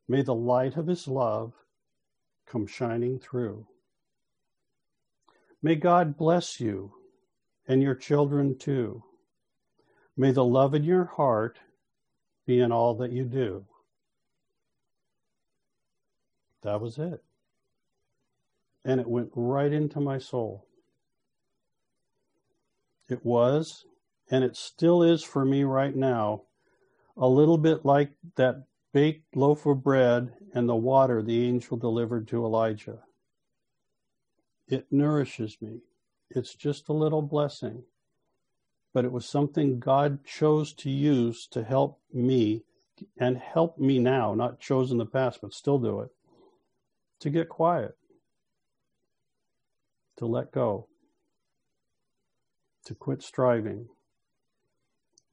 May 0.07 0.21
the 0.21 0.35
light 0.35 0.77
of 0.77 0.87
his 0.87 1.07
love 1.07 1.53
come 2.45 2.67
shining 2.67 3.19
through. 3.19 3.67
May 5.61 5.75
God 5.75 6.17
bless 6.17 6.59
you 6.59 6.93
and 7.67 7.81
your 7.81 7.95
children 7.95 8.57
too. 8.57 9.03
May 10.17 10.31
the 10.31 10.45
love 10.45 10.73
in 10.73 10.83
your 10.83 11.05
heart 11.05 11.59
be 12.45 12.59
in 12.59 12.71
all 12.71 12.93
that 12.95 13.11
you 13.11 13.25
do. 13.25 13.65
That 16.61 16.81
was 16.81 16.97
it. 16.97 17.23
And 18.83 19.01
it 19.01 19.07
went 19.07 19.31
right 19.35 19.71
into 19.71 19.99
my 19.99 20.19
soul. 20.19 20.67
It 23.09 23.25
was, 23.25 23.85
and 24.29 24.43
it 24.43 24.55
still 24.55 25.03
is 25.03 25.23
for 25.23 25.45
me 25.45 25.63
right 25.63 25.95
now, 25.95 26.43
a 27.17 27.27
little 27.27 27.57
bit 27.57 27.85
like 27.85 28.11
that 28.35 28.63
baked 28.93 29.35
loaf 29.35 29.65
of 29.65 29.83
bread 29.83 30.33
and 30.53 30.67
the 30.67 30.75
water 30.75 31.21
the 31.21 31.45
angel 31.47 31.77
delivered 31.77 32.27
to 32.27 32.45
Elijah. 32.45 32.99
It 34.67 34.87
nourishes 34.91 35.57
me. 35.61 35.81
It's 36.29 36.55
just 36.55 36.89
a 36.89 36.93
little 36.93 37.21
blessing. 37.21 37.83
But 38.93 39.05
it 39.05 39.11
was 39.11 39.27
something 39.27 39.79
God 39.79 40.23
chose 40.23 40.73
to 40.75 40.89
use 40.89 41.47
to 41.47 41.63
help 41.63 41.99
me 42.13 42.63
and 43.17 43.37
help 43.37 43.77
me 43.77 43.99
now, 43.99 44.33
not 44.33 44.59
chose 44.59 44.91
in 44.91 44.97
the 44.97 45.05
past, 45.05 45.39
but 45.41 45.53
still 45.53 45.77
do 45.77 45.99
it, 45.99 46.11
to 47.19 47.29
get 47.29 47.49
quiet, 47.49 47.97
to 50.17 50.25
let 50.25 50.53
go, 50.53 50.87
to 52.85 52.95
quit 52.95 53.21
striving, 53.21 53.89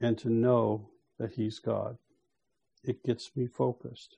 and 0.01 0.19
to 0.19 0.29
know 0.29 0.89
that 1.23 1.33
He's 1.33 1.61
God. 1.61 1.97
It 2.85 3.03
gets 3.05 3.31
me 3.37 3.47
focused. 3.47 4.17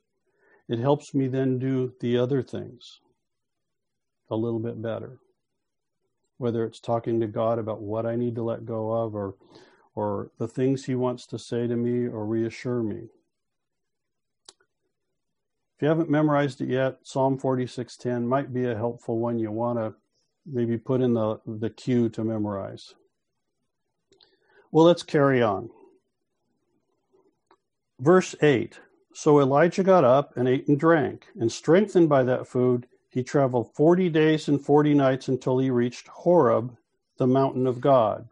It 0.69 0.79
helps 0.79 1.15
me 1.15 1.29
then 1.29 1.59
do 1.59 1.93
the 2.01 2.17
other 2.17 2.43
things 2.43 3.01
a 4.31 4.37
little 4.37 4.59
bit 4.59 4.81
better. 4.81 5.19
Whether 6.39 6.65
it's 6.65 6.81
talking 6.81 7.21
to 7.21 7.27
God 7.27 7.59
about 7.59 7.83
what 7.83 8.07
I 8.07 8.17
need 8.17 8.35
to 8.37 8.43
let 8.43 8.65
go 8.65 8.91
of 8.91 9.15
or 9.15 9.35
or 9.95 10.31
the 10.39 10.49
things 10.49 10.85
he 10.85 10.95
wants 10.97 11.25
to 11.25 11.39
say 11.39 11.69
to 11.69 11.77
me 11.77 12.09
or 12.09 12.27
reassure 12.27 12.83
me. 12.83 13.11
If 15.77 15.83
you 15.83 15.89
haven't 15.89 16.11
memorized 16.11 16.61
it 16.61 16.69
yet, 16.69 16.99
Psalm 17.05 17.39
46:10 17.39 18.27
might 18.27 18.53
be 18.53 18.65
a 18.65 18.75
helpful 18.75 19.19
one 19.19 19.39
you 19.39 19.53
want 19.53 19.79
to 19.79 19.95
maybe 20.47 20.79
put 20.79 21.03
in 21.03 21.13
the 21.13 21.41
the 21.47 21.71
queue 21.71 22.09
to 22.09 22.25
memorize. 22.25 22.95
Well, 24.73 24.87
let's 24.87 25.03
carry 25.05 25.43
on. 25.43 25.71
Verse 28.01 28.35
8 28.43 28.81
So 29.13 29.41
Elijah 29.41 29.85
got 29.85 30.05
up 30.05 30.37
and 30.37 30.49
ate 30.49 30.69
and 30.69 30.79
drank, 30.79 31.27
and 31.39 31.51
strengthened 31.51 32.09
by 32.09 32.25
that 32.25 32.47
food, 32.47 32.87
he 33.09 33.23
traveled 33.23 33.73
40 33.75 34.11
days 34.11 34.49
and 34.49 34.61
40 34.61 34.95
nights 34.95 35.29
until 35.29 35.59
he 35.59 35.71
reached 35.71 36.09
Horeb, 36.09 36.77
the 37.19 37.27
mountain 37.27 37.67
of 37.67 37.81
God. 37.81 38.29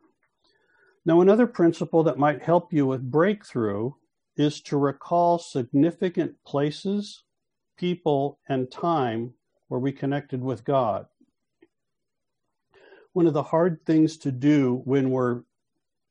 Now, 1.05 1.21
another 1.21 1.47
principle 1.47 2.03
that 2.03 2.19
might 2.19 2.43
help 2.43 2.73
you 2.73 2.87
with 2.87 3.11
breakthrough 3.11 3.93
is 4.37 4.61
to 4.63 4.77
recall 4.77 5.39
significant 5.39 6.35
places, 6.45 7.23
people, 7.77 8.41
and 8.49 8.71
time 8.71 9.35
where 9.69 9.81
we 9.81 9.93
connected 9.93 10.43
with 10.43 10.65
God. 10.65 11.07
One 13.13 13.27
of 13.27 13.35
the 13.35 13.43
hard 13.43 13.85
things 13.85 14.17
to 14.19 14.33
do 14.33 14.83
when 14.85 15.11
we're 15.11 15.43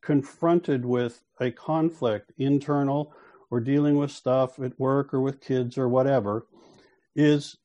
confronted 0.02 0.86
with 0.86 1.24
a 1.40 1.52
conflict, 1.52 2.32
internal 2.38 3.14
or 3.52 3.60
dealing 3.60 3.98
with 3.98 4.10
stuff 4.10 4.60
at 4.60 4.80
work 4.80 5.14
or 5.14 5.22
with 5.22 5.42
kids 5.42 5.78
or 5.78 5.88
whatever, 5.88 6.48
is 7.16 7.58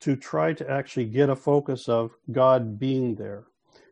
to 0.00 0.16
try 0.16 0.52
to 0.54 0.68
actually 0.68 1.04
get 1.04 1.28
a 1.28 1.36
focus 1.36 1.88
of 1.88 2.12
God 2.32 2.78
being 2.78 3.14
there. 3.14 3.44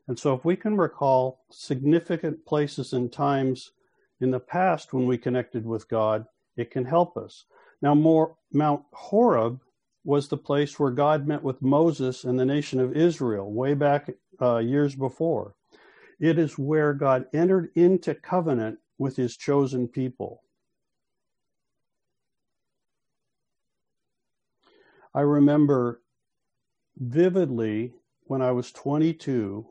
And 0.08 0.18
so, 0.18 0.34
if 0.34 0.44
we 0.44 0.56
can 0.56 0.76
recall 0.76 1.44
significant 1.50 2.46
places 2.46 2.92
and 2.92 3.12
times 3.12 3.72
in 4.20 4.30
the 4.30 4.40
past 4.40 4.92
when 4.92 5.06
we 5.06 5.18
connected 5.18 5.66
with 5.66 5.88
God, 5.88 6.26
it 6.56 6.70
can 6.70 6.84
help 6.84 7.16
us. 7.16 7.44
Now, 7.82 7.94
more, 7.94 8.36
Mount 8.52 8.82
Horeb 8.92 9.60
was 10.04 10.28
the 10.28 10.36
place 10.36 10.78
where 10.78 10.92
God 10.92 11.26
met 11.26 11.42
with 11.42 11.60
Moses 11.60 12.24
and 12.24 12.38
the 12.38 12.44
nation 12.44 12.80
of 12.80 12.96
Israel 12.96 13.52
way 13.52 13.74
back 13.74 14.08
uh, 14.40 14.58
years 14.58 14.94
before. 14.94 15.54
It 16.20 16.38
is 16.38 16.56
where 16.56 16.94
God 16.94 17.26
entered 17.34 17.70
into 17.74 18.14
covenant 18.14 18.78
with 18.98 19.16
his 19.16 19.36
chosen 19.36 19.88
people. 19.88 20.42
I 25.16 25.22
remember 25.22 26.02
vividly 26.98 27.94
when 28.24 28.42
I 28.42 28.52
was 28.52 28.70
22 28.70 29.66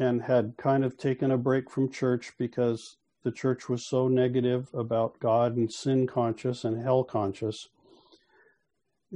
and 0.00 0.22
had 0.22 0.54
kind 0.56 0.84
of 0.84 0.98
taken 0.98 1.30
a 1.30 1.38
break 1.38 1.70
from 1.70 1.88
church 1.88 2.32
because 2.36 2.96
the 3.22 3.30
church 3.30 3.68
was 3.68 3.86
so 3.86 4.08
negative 4.08 4.70
about 4.74 5.20
God 5.20 5.54
and 5.54 5.72
sin 5.72 6.08
conscious 6.08 6.64
and 6.64 6.82
hell 6.82 7.04
conscious. 7.04 7.68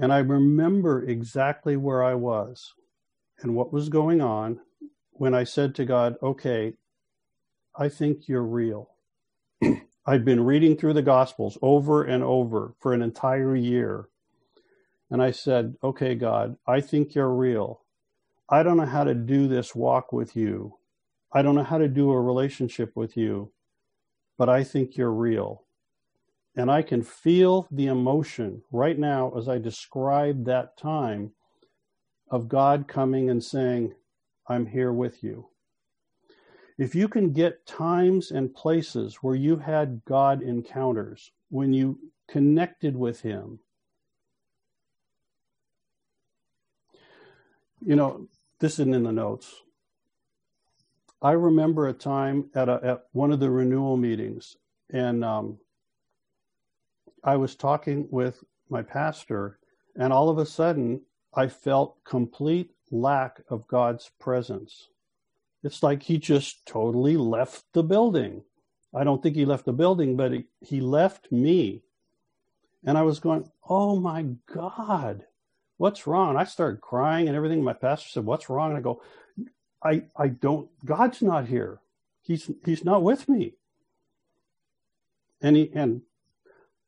And 0.01 0.13
I 0.13 0.19
remember 0.19 1.03
exactly 1.03 1.77
where 1.77 2.05
I 2.05 2.15
was 2.15 2.73
and 3.41 3.57
what 3.57 3.73
was 3.73 3.89
going 3.89 4.21
on 4.21 4.61
when 5.11 5.35
I 5.35 5.43
said 5.43 5.75
to 5.75 5.85
God, 5.85 6.15
okay, 6.23 6.75
I 7.77 7.89
think 7.89 8.29
you're 8.29 8.45
real. 8.45 8.91
I'd 10.07 10.25
been 10.25 10.45
reading 10.45 10.77
through 10.77 10.93
the 10.93 11.03
Gospels 11.03 11.59
over 11.61 12.05
and 12.05 12.23
over 12.23 12.75
for 12.79 12.93
an 12.93 13.03
entire 13.03 13.57
year 13.57 14.09
and 15.11 15.23
I 15.23 15.31
said, 15.31 15.77
Okay, 15.83 16.15
God, 16.15 16.57
I 16.67 16.81
think 16.81 17.15
you're 17.15 17.33
real. 17.33 17.83
I 18.49 18.63
don't 18.63 18.77
know 18.77 18.87
how 18.87 19.05
to 19.05 19.15
do 19.15 19.49
this 19.49 19.75
walk 19.75 20.13
with 20.13 20.37
you. 20.37 20.75
I 21.33 21.43
don't 21.43 21.55
know 21.55 21.65
how 21.65 21.79
to 21.79 21.89
do 21.89 22.11
a 22.11 22.21
relationship 22.21 22.93
with 22.95 23.17
you, 23.17 23.53
but 24.39 24.49
I 24.49 24.65
think 24.65 24.97
you're 24.97 25.13
real. 25.13 25.65
And 26.57 26.71
I 26.71 26.83
can 26.83 27.03
feel 27.03 27.67
the 27.71 27.87
emotion 27.87 28.63
right 28.71 28.99
now 28.99 29.33
as 29.37 29.49
I 29.49 29.59
describe 29.59 30.45
that 30.45 30.77
time 30.79 31.33
of 32.31 32.49
God 32.49 32.89
coming 32.89 33.29
and 33.29 33.43
saying, 33.43 33.95
I'm 34.49 34.67
here 34.67 34.93
with 34.93 35.23
you. 35.23 35.49
If 36.79 36.95
you 36.95 37.09
can 37.09 37.33
get 37.33 37.67
times 37.67 38.31
and 38.31 38.55
places 38.55 39.17
where 39.17 39.35
you 39.35 39.57
had 39.57 40.03
God 40.05 40.43
encounters, 40.43 41.33
when 41.49 41.73
you 41.73 41.99
connected 42.29 42.97
with 42.97 43.23
Him, 43.23 43.61
you 47.85 47.97
know, 47.97 48.29
this 48.61 48.75
isn't 48.75 48.95
in 48.95 49.03
the 49.03 49.13
notes. 49.13 49.55
I 51.21 51.33
remember 51.33 51.89
a 51.89 51.93
time 51.93 52.51
at, 52.55 52.69
a, 52.69 52.81
at 52.83 53.05
one 53.13 53.33
of 53.33 53.41
the 53.41 53.51
renewal 53.51 53.97
meetings, 53.97 54.57
and 54.91 55.25
um, 55.25 55.59
I 57.25 57.37
was 57.37 57.55
talking 57.55 58.07
with 58.11 58.45
my 58.69 58.83
pastor, 58.83 59.59
and 59.97 60.13
all 60.13 60.29
of 60.29 60.39
a 60.39 60.47
sudden, 60.47 61.01
I 61.35 61.49
felt 61.49 62.03
complete 62.05 62.71
lack 62.91 63.41
of 63.49 63.67
God's 63.67 64.11
presence. 64.19 64.89
It's 65.63 65.83
like 65.83 66.05
he 66.05 66.19
just 66.19 66.65
totally 66.67 67.17
left 67.17 67.65
the 67.73 67.83
building. 67.83 68.43
I 68.95 69.05
don't 69.05 69.23
think 69.23 69.37
he 69.37 69.45
left 69.45 69.65
the 69.65 69.73
building, 69.73 70.17
but 70.17 70.33
he, 70.33 70.45
he 70.61 70.81
left 70.81 71.33
me. 71.33 71.83
And 72.85 72.97
I 72.97 73.03
was 73.03 73.19
going, 73.19 73.51
oh 73.69 73.99
my 73.99 74.27
God, 74.53 75.25
what's 75.77 76.07
wrong? 76.07 76.37
I 76.37 76.45
started 76.45 76.81
crying 76.81 77.29
and 77.29 77.37
everything. 77.37 77.63
My 77.63 77.73
pastor 77.73 78.09
said, 78.09 78.25
what's 78.25 78.49
wrong? 78.49 78.71
And 78.71 78.79
I 78.79 78.83
go, 78.83 79.03
I, 79.83 80.05
I 80.17 80.29
don't, 80.29 80.69
God's 80.85 81.23
not 81.23 81.47
here. 81.47 81.81
He's, 82.23 82.51
he's 82.65 82.85
not 82.85 83.03
with 83.03 83.29
me. 83.29 83.55
And 85.41 85.57
he, 85.57 85.71
and 85.75 86.03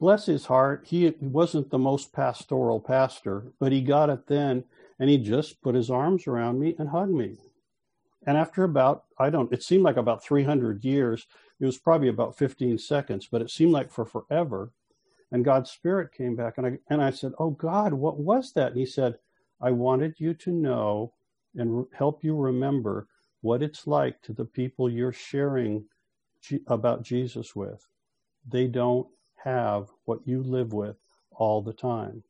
bless 0.00 0.26
his 0.26 0.46
heart, 0.46 0.86
he 0.86 1.12
wasn't 1.20 1.70
the 1.70 1.78
most 1.78 2.12
pastoral 2.12 2.80
pastor, 2.80 3.44
but 3.60 3.72
he 3.72 3.82
got 3.82 4.10
it 4.10 4.26
then 4.26 4.64
and 4.98 5.08
he 5.08 5.18
just 5.18 5.62
put 5.62 5.74
his 5.74 5.90
arms 5.90 6.26
around 6.26 6.58
me 6.58 6.74
and 6.78 6.88
hugged 6.88 7.12
me. 7.12 7.36
And 8.26 8.36
after 8.36 8.64
about, 8.64 9.04
I 9.18 9.30
don't, 9.30 9.52
it 9.52 9.62
seemed 9.62 9.84
like 9.84 9.96
about 9.96 10.24
300 10.24 10.84
years, 10.84 11.26
it 11.60 11.66
was 11.66 11.78
probably 11.78 12.08
about 12.08 12.36
15 12.36 12.78
seconds, 12.78 13.28
but 13.30 13.42
it 13.42 13.50
seemed 13.50 13.72
like 13.72 13.90
for 13.90 14.04
forever 14.04 14.70
and 15.30 15.44
God's 15.44 15.70
spirit 15.70 16.12
came 16.12 16.36
back 16.36 16.58
and 16.58 16.66
I 16.66 16.78
and 16.88 17.02
I 17.02 17.10
said, 17.10 17.32
"Oh 17.38 17.50
God, 17.50 17.92
what 17.94 18.18
was 18.18 18.52
that?" 18.54 18.72
And 18.72 18.78
he 18.78 18.86
said, 18.86 19.18
"I 19.60 19.70
wanted 19.72 20.14
you 20.18 20.34
to 20.34 20.52
know 20.52 21.14
and 21.54 21.86
help 21.92 22.24
you 22.24 22.36
remember 22.36 23.08
what 23.40 23.62
it's 23.62 23.86
like 23.86 24.20
to 24.22 24.32
the 24.32 24.44
people 24.44 24.90
you're 24.90 25.12
sharing 25.12 25.86
G- 26.42 26.60
about 26.66 27.02
Jesus 27.02 27.54
with. 27.56 27.86
They 28.46 28.66
don't 28.68 29.08
have 29.44 29.88
what 30.04 30.26
you 30.26 30.42
live 30.42 30.72
with 30.72 30.96
all 31.32 31.62
the 31.62 31.72
time." 31.74 32.24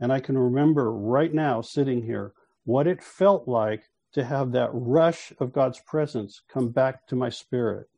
And 0.00 0.12
I 0.12 0.20
can 0.20 0.36
remember 0.38 0.92
right 0.92 1.32
now 1.32 1.60
sitting 1.60 2.02
here 2.02 2.32
what 2.64 2.86
it 2.86 3.02
felt 3.02 3.48
like 3.48 3.90
to 4.12 4.24
have 4.24 4.52
that 4.52 4.70
rush 4.72 5.32
of 5.38 5.52
God's 5.52 5.80
presence 5.80 6.42
come 6.48 6.70
back 6.70 7.06
to 7.08 7.16
my 7.16 7.28
spirit. 7.30 7.88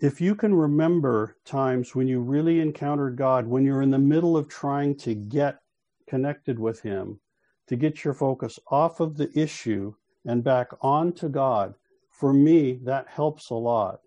If 0.00 0.20
you 0.20 0.34
can 0.34 0.54
remember 0.54 1.36
times 1.44 1.94
when 1.94 2.08
you 2.08 2.20
really 2.20 2.60
encountered 2.60 3.16
God, 3.16 3.46
when 3.46 3.64
you're 3.64 3.82
in 3.82 3.90
the 3.90 3.98
middle 3.98 4.36
of 4.36 4.48
trying 4.48 4.96
to 4.96 5.14
get 5.14 5.60
connected 6.08 6.58
with 6.58 6.80
Him, 6.80 7.20
to 7.68 7.76
get 7.76 8.04
your 8.04 8.14
focus 8.14 8.58
off 8.68 9.00
of 9.00 9.16
the 9.16 9.30
issue 9.38 9.94
and 10.26 10.44
back 10.44 10.68
onto 10.80 11.28
God, 11.28 11.74
for 12.10 12.32
me, 12.32 12.78
that 12.84 13.08
helps 13.08 13.50
a 13.50 13.54
lot. 13.54 14.00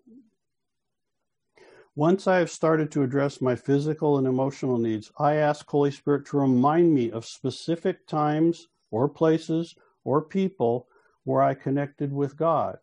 Once 1.94 2.28
I 2.28 2.38
have 2.38 2.50
started 2.50 2.92
to 2.92 3.02
address 3.02 3.40
my 3.40 3.56
physical 3.56 4.18
and 4.18 4.26
emotional 4.26 4.78
needs, 4.78 5.10
I 5.18 5.34
ask 5.34 5.68
Holy 5.68 5.90
Spirit 5.90 6.26
to 6.26 6.38
remind 6.38 6.94
me 6.94 7.10
of 7.10 7.26
specific 7.26 8.06
times 8.06 8.68
or 8.90 9.08
places 9.08 9.74
or 10.04 10.22
people 10.22 10.86
where 11.24 11.42
I 11.42 11.54
connected 11.54 12.12
with 12.12 12.36
God. 12.36 12.78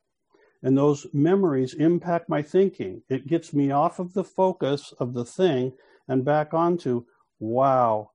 And 0.65 0.75
those 0.75 1.05
memories 1.13 1.75
impact 1.75 2.27
my 2.27 2.41
thinking. 2.41 3.03
It 3.07 3.27
gets 3.27 3.53
me 3.53 3.69
off 3.69 3.99
of 3.99 4.13
the 4.13 4.23
focus 4.23 4.95
of 4.99 5.13
the 5.13 5.23
thing 5.23 5.73
and 6.07 6.25
back 6.25 6.55
onto, 6.55 7.05
wow, 7.37 8.09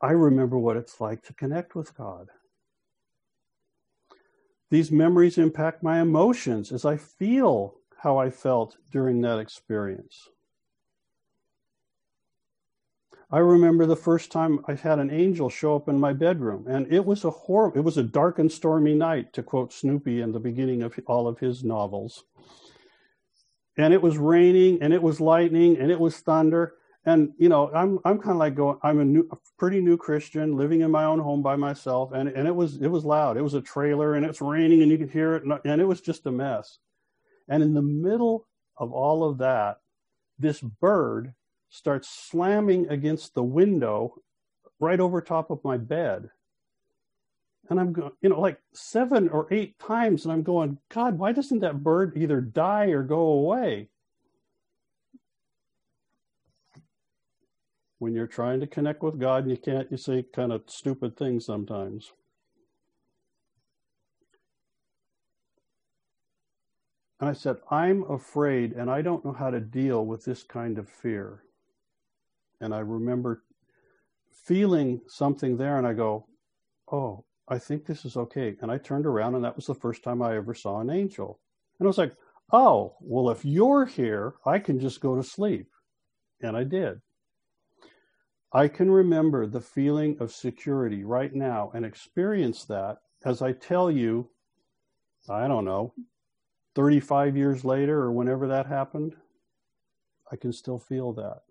I 0.00 0.10
remember 0.10 0.58
what 0.58 0.76
it's 0.76 1.00
like 1.00 1.22
to 1.22 1.32
connect 1.32 1.76
with 1.76 1.96
God. 1.96 2.26
These 4.68 4.90
memories 4.90 5.38
impact 5.38 5.84
my 5.84 6.00
emotions 6.00 6.72
as 6.72 6.84
I 6.84 6.96
feel 6.96 7.76
how 7.98 8.18
I 8.18 8.30
felt 8.30 8.76
during 8.90 9.20
that 9.20 9.38
experience. 9.38 10.28
I 13.34 13.38
remember 13.38 13.84
the 13.84 13.96
first 13.96 14.30
time 14.30 14.60
I 14.68 14.74
had 14.74 15.00
an 15.00 15.10
angel 15.10 15.50
show 15.50 15.74
up 15.74 15.88
in 15.88 15.98
my 15.98 16.12
bedroom, 16.12 16.66
and 16.68 16.86
it 16.92 17.04
was 17.04 17.24
a 17.24 17.30
horrible, 17.30 17.76
it 17.76 17.82
was 17.82 17.98
a 17.98 18.04
dark 18.04 18.38
and 18.38 18.50
stormy 18.50 18.94
night, 18.94 19.32
to 19.32 19.42
quote 19.42 19.72
Snoopy 19.72 20.20
in 20.20 20.30
the 20.30 20.38
beginning 20.38 20.84
of 20.84 20.96
all 21.08 21.26
of 21.26 21.40
his 21.40 21.64
novels. 21.64 22.22
And 23.76 23.92
it 23.92 24.00
was 24.00 24.18
raining, 24.18 24.80
and 24.80 24.94
it 24.94 25.02
was 25.02 25.20
lightning, 25.20 25.76
and 25.78 25.90
it 25.90 25.98
was 25.98 26.16
thunder, 26.18 26.74
and 27.04 27.32
you 27.36 27.48
know 27.48 27.70
i'm 27.74 27.98
i'm 28.04 28.18
kind 28.18 28.30
of 28.30 28.38
like 28.38 28.54
going 28.54 28.78
i'm 28.82 29.00
a 29.00 29.04
new 29.04 29.28
a 29.30 29.36
pretty 29.58 29.80
new 29.80 29.96
christian 29.96 30.56
living 30.56 30.80
in 30.80 30.90
my 30.90 31.04
own 31.04 31.18
home 31.18 31.42
by 31.42 31.54
myself 31.54 32.12
and 32.12 32.30
and 32.30 32.48
it 32.48 32.54
was 32.54 32.80
it 32.80 32.88
was 32.88 33.04
loud 33.04 33.36
it 33.36 33.42
was 33.42 33.52
a 33.52 33.60
trailer 33.60 34.14
and 34.14 34.24
it's 34.24 34.40
raining 34.40 34.80
and 34.80 34.90
you 34.90 34.96
could 34.96 35.10
hear 35.10 35.34
it 35.34 35.42
and, 35.42 35.52
and 35.66 35.82
it 35.82 35.84
was 35.84 36.00
just 36.00 36.24
a 36.24 36.30
mess 36.30 36.78
and 37.46 37.62
in 37.62 37.74
the 37.74 37.82
middle 37.82 38.46
of 38.78 38.90
all 38.90 39.22
of 39.22 39.36
that 39.36 39.80
this 40.38 40.62
bird 40.62 41.34
starts 41.74 42.08
slamming 42.08 42.88
against 42.88 43.34
the 43.34 43.42
window 43.42 44.14
right 44.80 45.00
over 45.00 45.20
top 45.20 45.50
of 45.50 45.62
my 45.64 45.76
bed 45.76 46.28
and 47.68 47.80
i'm 47.80 47.92
going 47.92 48.12
you 48.20 48.28
know 48.28 48.40
like 48.40 48.58
seven 48.72 49.28
or 49.28 49.46
eight 49.50 49.78
times 49.78 50.24
and 50.24 50.32
i'm 50.32 50.42
going 50.42 50.78
god 50.90 51.18
why 51.18 51.32
doesn't 51.32 51.60
that 51.60 51.82
bird 51.82 52.12
either 52.16 52.40
die 52.40 52.86
or 52.86 53.02
go 53.02 53.20
away 53.20 53.88
when 58.04 58.12
you're 58.12 58.26
trying 58.26 58.60
to 58.60 58.66
connect 58.66 59.02
with 59.02 59.18
God, 59.18 59.44
and 59.44 59.50
you 59.50 59.56
can't, 59.56 59.90
you 59.90 59.96
say 59.96 60.26
kind 60.34 60.52
of 60.52 60.64
stupid 60.66 61.16
things 61.16 61.46
sometimes. 61.46 62.12
And 67.18 67.30
I 67.30 67.32
said, 67.32 67.56
I'm 67.70 68.02
afraid 68.10 68.72
and 68.72 68.90
I 68.90 69.00
don't 69.00 69.24
know 69.24 69.32
how 69.32 69.48
to 69.48 69.58
deal 69.58 70.04
with 70.04 70.22
this 70.26 70.42
kind 70.42 70.76
of 70.76 70.86
fear. 70.86 71.44
And 72.64 72.74
I 72.74 72.78
remember 72.78 73.44
feeling 74.32 75.00
something 75.06 75.56
there 75.56 75.78
and 75.78 75.86
I 75.86 75.92
go, 75.92 76.26
oh, 76.90 77.24
I 77.46 77.58
think 77.58 77.84
this 77.84 78.04
is 78.04 78.16
okay. 78.16 78.56
And 78.62 78.70
I 78.70 78.78
turned 78.78 79.06
around 79.06 79.34
and 79.34 79.44
that 79.44 79.54
was 79.54 79.66
the 79.66 79.74
first 79.74 80.02
time 80.02 80.22
I 80.22 80.36
ever 80.36 80.54
saw 80.54 80.80
an 80.80 80.90
angel. 80.90 81.38
And 81.78 81.86
I 81.86 81.88
was 81.88 81.98
like, 81.98 82.14
oh, 82.52 82.94
well, 83.00 83.30
if 83.30 83.44
you're 83.44 83.84
here, 83.84 84.34
I 84.46 84.58
can 84.58 84.80
just 84.80 85.00
go 85.00 85.14
to 85.14 85.22
sleep. 85.22 85.68
And 86.40 86.56
I 86.56 86.64
did. 86.64 87.00
I 88.52 88.68
can 88.68 88.90
remember 88.90 89.46
the 89.46 89.60
feeling 89.60 90.16
of 90.20 90.32
security 90.32 91.04
right 91.04 91.34
now 91.34 91.70
and 91.74 91.84
experience 91.84 92.64
that 92.66 92.98
as 93.24 93.42
I 93.42 93.52
tell 93.52 93.90
you, 93.90 94.30
I 95.28 95.48
don't 95.48 95.64
know, 95.64 95.92
35 96.74 97.36
years 97.36 97.64
later 97.64 97.98
or 98.00 98.12
whenever 98.12 98.48
that 98.48 98.66
happened, 98.66 99.16
I 100.30 100.36
can 100.36 100.52
still 100.52 100.78
feel 100.78 101.12
that. 101.14 101.43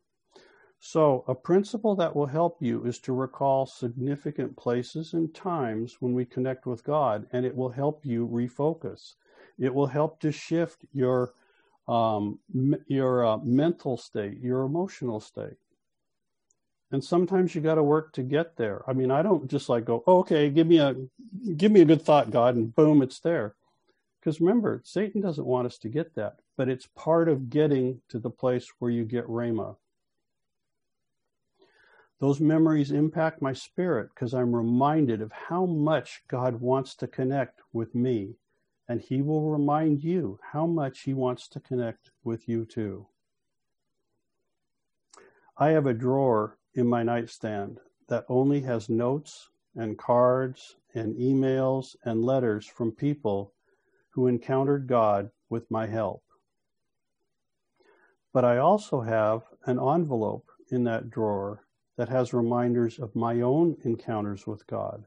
So, 0.86 1.24
a 1.30 1.34
principle 1.34 1.96
that 1.96 2.14
will 2.14 2.26
help 2.26 2.62
you 2.62 2.84
is 2.84 3.00
to 3.00 3.14
recall 3.14 3.66
significant 3.66 4.58
places 4.58 5.14
and 5.14 5.34
times 5.34 6.02
when 6.02 6.14
we 6.14 6.26
connect 6.26 6.66
with 6.66 6.84
God, 6.84 7.26
and 7.32 7.46
it 7.46 7.56
will 7.56 7.70
help 7.70 8.06
you 8.06 8.28
refocus. 8.28 9.14
It 9.58 9.74
will 9.74 9.88
help 9.88 10.20
to 10.20 10.32
shift 10.34 10.84
your 10.92 11.36
um, 11.88 12.40
your 12.88 13.26
uh, 13.26 13.38
mental 13.38 13.96
state, 13.96 14.42
your 14.42 14.64
emotional 14.64 15.22
state. 15.22 15.56
And 16.92 17.02
sometimes 17.02 17.56
you 17.56 17.62
got 17.62 17.76
to 17.76 17.84
work 17.84 18.12
to 18.16 18.22
get 18.22 18.58
there. 18.58 18.84
I 18.86 18.92
mean 18.92 19.10
i 19.10 19.22
don't 19.22 19.50
just 19.50 19.70
like 19.70 19.86
go 19.86 20.04
oh, 20.06 20.20
okay 20.20 20.50
give 20.50 20.68
me 20.68 20.80
a 20.80 20.98
give 21.56 21.72
me 21.72 21.80
a 21.80 21.86
good 21.86 22.02
thought 22.02 22.30
god 22.30 22.56
and 22.56 22.76
boom 22.76 23.02
it's 23.02 23.22
there. 23.22 23.56
Because 24.20 24.42
remember 24.42 24.82
satan 24.84 25.22
doesn't 25.22 25.48
want 25.48 25.66
us 25.66 25.78
to 25.78 25.88
get 25.88 26.16
that 26.16 26.40
but 26.58 26.68
it's 26.68 26.88
part 26.88 27.30
of 27.30 27.50
getting 27.50 28.02
to 28.10 28.20
the 28.20 28.30
place 28.30 28.68
where 28.80 28.92
you 28.92 29.06
get 29.06 29.26
rhema 29.28 29.78
those 32.24 32.40
memories 32.40 32.92
impact 32.92 33.42
my 33.42 33.52
spirit 33.52 34.10
because 34.16 34.34
i'm 34.34 34.56
reminded 34.56 35.22
of 35.22 35.32
how 35.32 35.66
much 35.66 36.24
god 36.30 36.62
wants 36.62 36.96
to 36.96 37.06
connect 37.06 37.60
with 37.74 37.94
me 37.94 38.36
and 38.88 39.02
he 39.02 39.22
will 39.22 39.52
remind 39.52 40.02
you 40.02 40.40
how 40.54 40.66
much 40.66 41.02
he 41.02 41.14
wants 41.14 41.50
to 41.50 41.60
connect 41.60 42.12
with 42.24 42.48
you 42.48 42.64
too 42.64 43.06
I 45.58 45.70
have 45.70 45.86
a 45.86 45.94
drawer 45.94 46.58
in 46.74 46.88
my 46.88 47.04
nightstand 47.04 47.80
that 48.08 48.26
only 48.28 48.62
has 48.62 48.90
notes 48.90 49.50
and 49.76 49.98
cards 49.98 50.78
and 50.96 51.16
emails 51.16 51.96
and 52.06 52.24
letters 52.24 52.66
from 52.66 52.92
people 52.92 53.54
who 54.10 54.28
encountered 54.28 54.88
God 54.88 55.30
with 55.50 55.70
my 55.70 55.86
help. 55.86 56.24
But 58.34 58.46
I 58.46 58.58
also 58.58 59.02
have 59.02 59.44
an 59.66 59.80
envelope 59.80 60.50
in 60.72 60.84
that 60.86 61.12
drawer 61.12 61.63
that 61.98 62.10
has 62.10 62.34
reminders 62.34 63.00
of 63.00 63.16
my 63.16 63.42
own 63.42 63.78
encounters 63.84 64.48
with 64.48 64.66
God. 64.68 65.06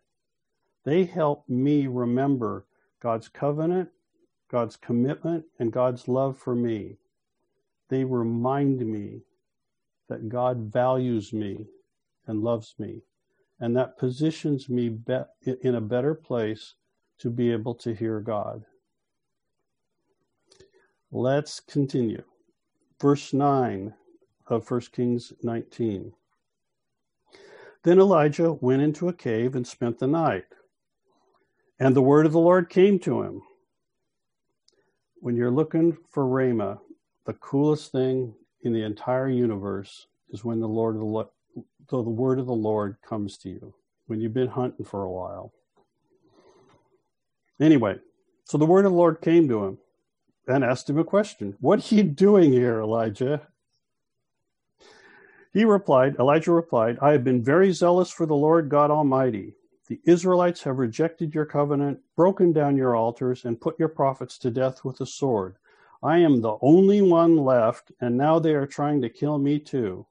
They 0.84 1.04
help 1.04 1.48
me 1.48 1.86
remember 1.86 2.66
God's 3.00 3.28
covenant, 3.28 3.90
God's 4.48 4.76
commitment, 4.76 5.44
and 5.58 5.72
God's 5.72 6.06
love 6.06 6.38
for 6.38 6.54
me. 6.54 6.98
They 7.88 8.04
remind 8.04 8.78
me 8.86 9.22
that 10.08 10.28
God 10.28 10.72
values 10.72 11.32
me 11.32 11.66
and 12.26 12.42
loves 12.42 12.74
me, 12.78 13.02
and 13.58 13.76
that 13.76 13.98
positions 13.98 14.68
me 14.68 14.88
be- 14.88 15.24
in 15.62 15.74
a 15.74 15.80
better 15.80 16.14
place 16.14 16.74
to 17.18 17.30
be 17.30 17.50
able 17.50 17.74
to 17.74 17.94
hear 17.94 18.20
God. 18.20 18.64
Let's 21.10 21.60
continue. 21.60 22.24
Verse 23.00 23.32
9 23.32 23.94
of 24.48 24.70
1 24.70 24.80
Kings 24.92 25.32
19. 25.42 26.12
Then 27.86 28.00
Elijah 28.00 28.52
went 28.52 28.82
into 28.82 29.08
a 29.08 29.12
cave 29.12 29.54
and 29.54 29.64
spent 29.64 30.00
the 30.00 30.08
night. 30.08 30.46
And 31.78 31.94
the 31.94 32.02
word 32.02 32.26
of 32.26 32.32
the 32.32 32.40
Lord 32.40 32.68
came 32.68 32.98
to 32.98 33.22
him. 33.22 33.42
When 35.20 35.36
you're 35.36 35.52
looking 35.52 35.96
for 36.10 36.24
Rhema, 36.24 36.80
the 37.26 37.34
coolest 37.34 37.92
thing 37.92 38.34
in 38.62 38.72
the 38.72 38.82
entire 38.82 39.28
universe 39.28 40.08
is 40.30 40.44
when 40.44 40.58
the 40.58 40.66
Lord 40.66 40.96
the, 40.96 41.62
the 41.88 42.10
word 42.10 42.40
of 42.40 42.46
the 42.46 42.52
Lord 42.52 42.96
comes 43.08 43.38
to 43.38 43.50
you, 43.50 43.72
when 44.08 44.20
you've 44.20 44.34
been 44.34 44.48
hunting 44.48 44.84
for 44.84 45.04
a 45.04 45.12
while. 45.12 45.52
Anyway, 47.60 48.00
so 48.46 48.58
the 48.58 48.66
word 48.66 48.84
of 48.84 48.90
the 48.90 48.98
Lord 48.98 49.20
came 49.20 49.46
to 49.48 49.62
him 49.64 49.78
and 50.48 50.64
asked 50.64 50.90
him 50.90 50.98
a 50.98 51.04
question. 51.04 51.54
What 51.60 51.92
are 51.92 51.94
you 51.94 52.02
doing 52.02 52.50
here, 52.50 52.80
Elijah? 52.80 53.46
He 55.56 55.64
replied, 55.64 56.16
Elijah 56.18 56.52
replied, 56.52 56.98
I 57.00 57.12
have 57.12 57.24
been 57.24 57.42
very 57.42 57.72
zealous 57.72 58.10
for 58.10 58.26
the 58.26 58.36
Lord 58.36 58.68
God 58.68 58.90
Almighty. 58.90 59.54
The 59.88 59.98
Israelites 60.04 60.62
have 60.64 60.76
rejected 60.76 61.34
your 61.34 61.46
covenant, 61.46 62.00
broken 62.14 62.52
down 62.52 62.76
your 62.76 62.94
altars, 62.94 63.46
and 63.46 63.58
put 63.58 63.78
your 63.78 63.88
prophets 63.88 64.36
to 64.40 64.50
death 64.50 64.84
with 64.84 64.98
the 64.98 65.06
sword. 65.06 65.56
I 66.02 66.18
am 66.18 66.42
the 66.42 66.58
only 66.60 67.00
one 67.00 67.38
left, 67.38 67.90
and 68.02 68.18
now 68.18 68.38
they 68.38 68.52
are 68.52 68.66
trying 68.66 69.00
to 69.00 69.08
kill 69.08 69.38
me 69.38 69.58
too. 69.58 70.06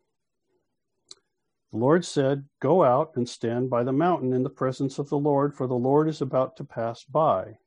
The 1.71 1.77
Lord 1.77 2.05
said, 2.05 2.45
Go 2.59 2.83
out 2.83 3.11
and 3.15 3.29
stand 3.29 3.69
by 3.69 3.83
the 3.83 3.93
mountain 3.93 4.33
in 4.33 4.41
the 4.41 4.49
presence 4.49 4.97
of 4.97 5.09
the 5.09 5.19
Lord, 5.19 5.53
for 5.53 5.67
the 5.67 5.75
Lord 5.75 6.09
is 6.09 6.21
about 6.21 6.57
to 6.57 6.63
pass 6.63 7.03
by. 7.03 7.59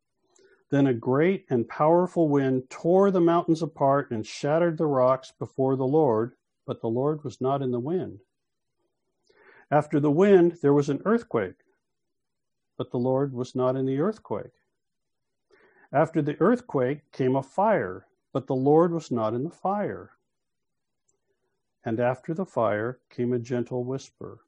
Then 0.72 0.88
a 0.88 0.94
great 0.94 1.46
and 1.48 1.68
powerful 1.68 2.28
wind 2.28 2.70
tore 2.70 3.12
the 3.12 3.20
mountains 3.20 3.62
apart 3.62 4.10
and 4.10 4.26
shattered 4.26 4.78
the 4.78 4.86
rocks 4.86 5.32
before 5.38 5.76
the 5.76 5.86
Lord, 5.86 6.32
but 6.68 6.82
the 6.82 6.88
Lord 6.88 7.24
was 7.24 7.40
not 7.40 7.62
in 7.62 7.70
the 7.70 7.80
wind. 7.80 8.20
After 9.70 9.98
the 9.98 10.10
wind, 10.10 10.58
there 10.60 10.74
was 10.74 10.90
an 10.90 11.00
earthquake, 11.06 11.64
but 12.76 12.90
the 12.90 12.98
Lord 12.98 13.32
was 13.32 13.54
not 13.54 13.74
in 13.74 13.86
the 13.86 13.98
earthquake. 13.98 14.52
After 15.94 16.20
the 16.20 16.36
earthquake 16.40 17.10
came 17.10 17.36
a 17.36 17.42
fire, 17.42 18.06
but 18.34 18.46
the 18.46 18.54
Lord 18.54 18.92
was 18.92 19.10
not 19.10 19.32
in 19.32 19.44
the 19.44 19.50
fire. 19.50 20.10
And 21.86 22.00
after 22.00 22.34
the 22.34 22.44
fire 22.44 23.00
came 23.08 23.32
a 23.32 23.38
gentle 23.38 23.82
whisper. 23.82 24.40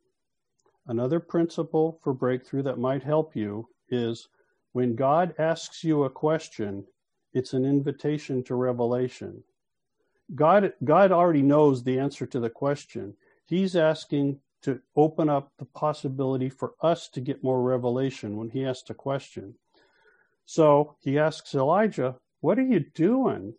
Another 0.86 1.20
principle 1.20 1.98
for 2.02 2.12
breakthrough 2.12 2.64
that 2.64 2.78
might 2.78 3.02
help 3.02 3.34
you 3.34 3.66
is 3.88 4.28
when 4.72 4.94
God 4.94 5.34
asks 5.38 5.82
you 5.82 6.04
a 6.04 6.10
question, 6.10 6.84
it's 7.32 7.54
an 7.54 7.64
invitation 7.64 8.42
to 8.44 8.56
revelation. 8.56 9.42
God, 10.34 10.72
God 10.84 11.12
already 11.12 11.42
knows 11.42 11.82
the 11.82 11.98
answer 11.98 12.26
to 12.26 12.40
the 12.40 12.50
question. 12.50 13.14
He's 13.46 13.74
asking 13.74 14.40
to 14.62 14.80
open 14.94 15.28
up 15.28 15.52
the 15.58 15.64
possibility 15.64 16.48
for 16.48 16.74
us 16.82 17.08
to 17.08 17.20
get 17.20 17.42
more 17.42 17.62
revelation 17.62 18.36
when 18.36 18.50
he 18.50 18.64
asks 18.64 18.90
a 18.90 18.94
question. 18.94 19.54
So 20.44 20.96
he 21.00 21.18
asks 21.18 21.54
Elijah, 21.54 22.16
What 22.40 22.58
are 22.58 22.66
you 22.66 22.80
doing? 22.80 23.54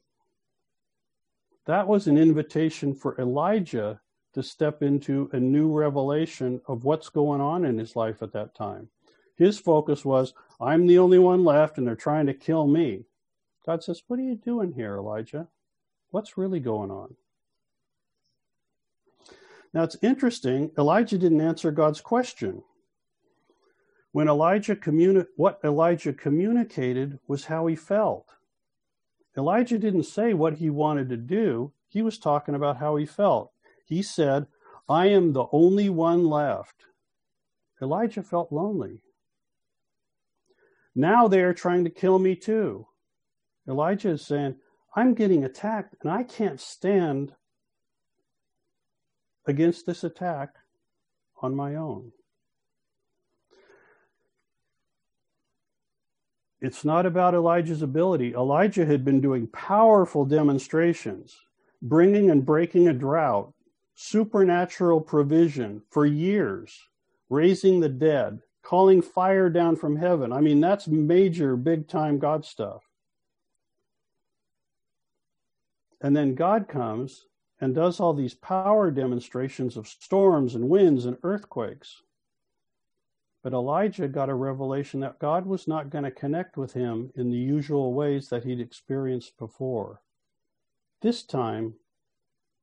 That 1.65 1.87
was 1.87 2.07
an 2.07 2.17
invitation 2.17 2.93
for 2.93 3.19
Elijah 3.19 4.01
to 4.33 4.43
step 4.43 4.81
into 4.81 5.29
a 5.33 5.39
new 5.39 5.71
revelation 5.71 6.61
of 6.67 6.85
what's 6.85 7.09
going 7.09 7.41
on 7.41 7.65
in 7.65 7.77
his 7.77 7.95
life 7.95 8.21
at 8.21 8.33
that 8.33 8.55
time. 8.55 8.89
His 9.35 9.59
focus 9.59 10.05
was, 10.05 10.33
I'm 10.59 10.87
the 10.87 10.99
only 10.99 11.19
one 11.19 11.43
left 11.43 11.77
and 11.77 11.85
they're 11.85 11.95
trying 11.95 12.27
to 12.27 12.33
kill 12.33 12.67
me. 12.67 13.05
God 13.65 13.83
says, 13.83 14.03
What 14.07 14.19
are 14.19 14.23
you 14.23 14.35
doing 14.35 14.73
here, 14.73 14.97
Elijah? 14.97 15.47
What's 16.11 16.37
really 16.37 16.59
going 16.59 16.91
on? 16.91 17.15
Now 19.73 19.83
it's 19.83 19.97
interesting, 20.01 20.71
Elijah 20.77 21.17
didn't 21.17 21.41
answer 21.41 21.71
God's 21.71 22.01
question. 22.01 22.61
When 24.11 24.27
Elijah 24.27 24.75
communi- 24.75 25.27
what 25.37 25.59
Elijah 25.63 26.11
communicated 26.11 27.17
was 27.27 27.45
how 27.45 27.67
he 27.67 27.75
felt. 27.75 28.27
Elijah 29.37 29.79
didn't 29.79 30.03
say 30.03 30.33
what 30.33 30.55
he 30.55 30.69
wanted 30.69 31.07
to 31.09 31.17
do, 31.17 31.71
he 31.87 32.01
was 32.01 32.19
talking 32.19 32.55
about 32.55 32.77
how 32.77 32.97
he 32.97 33.05
felt. 33.05 33.53
He 33.85 34.01
said, 34.01 34.47
I 34.89 35.07
am 35.07 35.31
the 35.31 35.45
only 35.53 35.89
one 35.89 36.25
left. 36.25 36.83
Elijah 37.81 38.23
felt 38.23 38.51
lonely. 38.51 39.01
Now 40.93 41.29
they 41.29 41.41
are 41.41 41.53
trying 41.53 41.85
to 41.85 41.89
kill 41.89 42.19
me 42.19 42.35
too. 42.35 42.85
Elijah 43.67 44.09
is 44.09 44.25
saying, 44.25 44.55
I'm 44.93 45.13
getting 45.13 45.43
attacked 45.43 45.95
and 46.01 46.11
I 46.11 46.23
can't 46.23 46.59
stand 46.59 47.33
against 49.45 49.85
this 49.85 50.03
attack 50.03 50.55
on 51.41 51.55
my 51.55 51.75
own. 51.75 52.11
It's 56.59 56.85
not 56.85 57.07
about 57.07 57.33
Elijah's 57.33 57.81
ability. 57.81 58.33
Elijah 58.33 58.85
had 58.85 59.03
been 59.03 59.19
doing 59.19 59.47
powerful 59.47 60.25
demonstrations, 60.25 61.35
bringing 61.81 62.29
and 62.29 62.45
breaking 62.45 62.87
a 62.87 62.93
drought, 62.93 63.53
supernatural 63.95 65.01
provision 65.01 65.81
for 65.89 66.05
years, 66.05 66.79
raising 67.29 67.79
the 67.79 67.89
dead, 67.89 68.41
calling 68.61 69.01
fire 69.01 69.49
down 69.49 69.75
from 69.75 69.95
heaven. 69.95 70.31
I 70.31 70.41
mean, 70.41 70.59
that's 70.59 70.87
major, 70.87 71.55
big 71.55 71.87
time 71.87 72.19
God 72.19 72.45
stuff. 72.45 72.83
And 76.01 76.15
then 76.15 76.35
God 76.35 76.67
comes 76.67 77.25
and 77.59 77.75
does 77.75 77.99
all 77.99 78.13
these 78.13 78.33
power 78.33 78.89
demonstrations 78.89 79.77
of 79.77 79.87
storms 79.87 80.55
and 80.55 80.67
winds 80.67 81.05
and 81.05 81.17
earthquakes. 81.23 82.01
But 83.43 83.53
Elijah 83.53 84.07
got 84.07 84.29
a 84.29 84.35
revelation 84.35 84.99
that 85.01 85.19
God 85.19 85.45
was 85.45 85.67
not 85.67 85.89
going 85.89 86.03
to 86.03 86.11
connect 86.11 86.57
with 86.57 86.73
him 86.73 87.11
in 87.15 87.29
the 87.29 87.37
usual 87.37 87.93
ways 87.93 88.29
that 88.29 88.43
he'd 88.43 88.59
experienced 88.59 89.37
before. 89.37 90.01
This 91.01 91.23
time, 91.23 91.75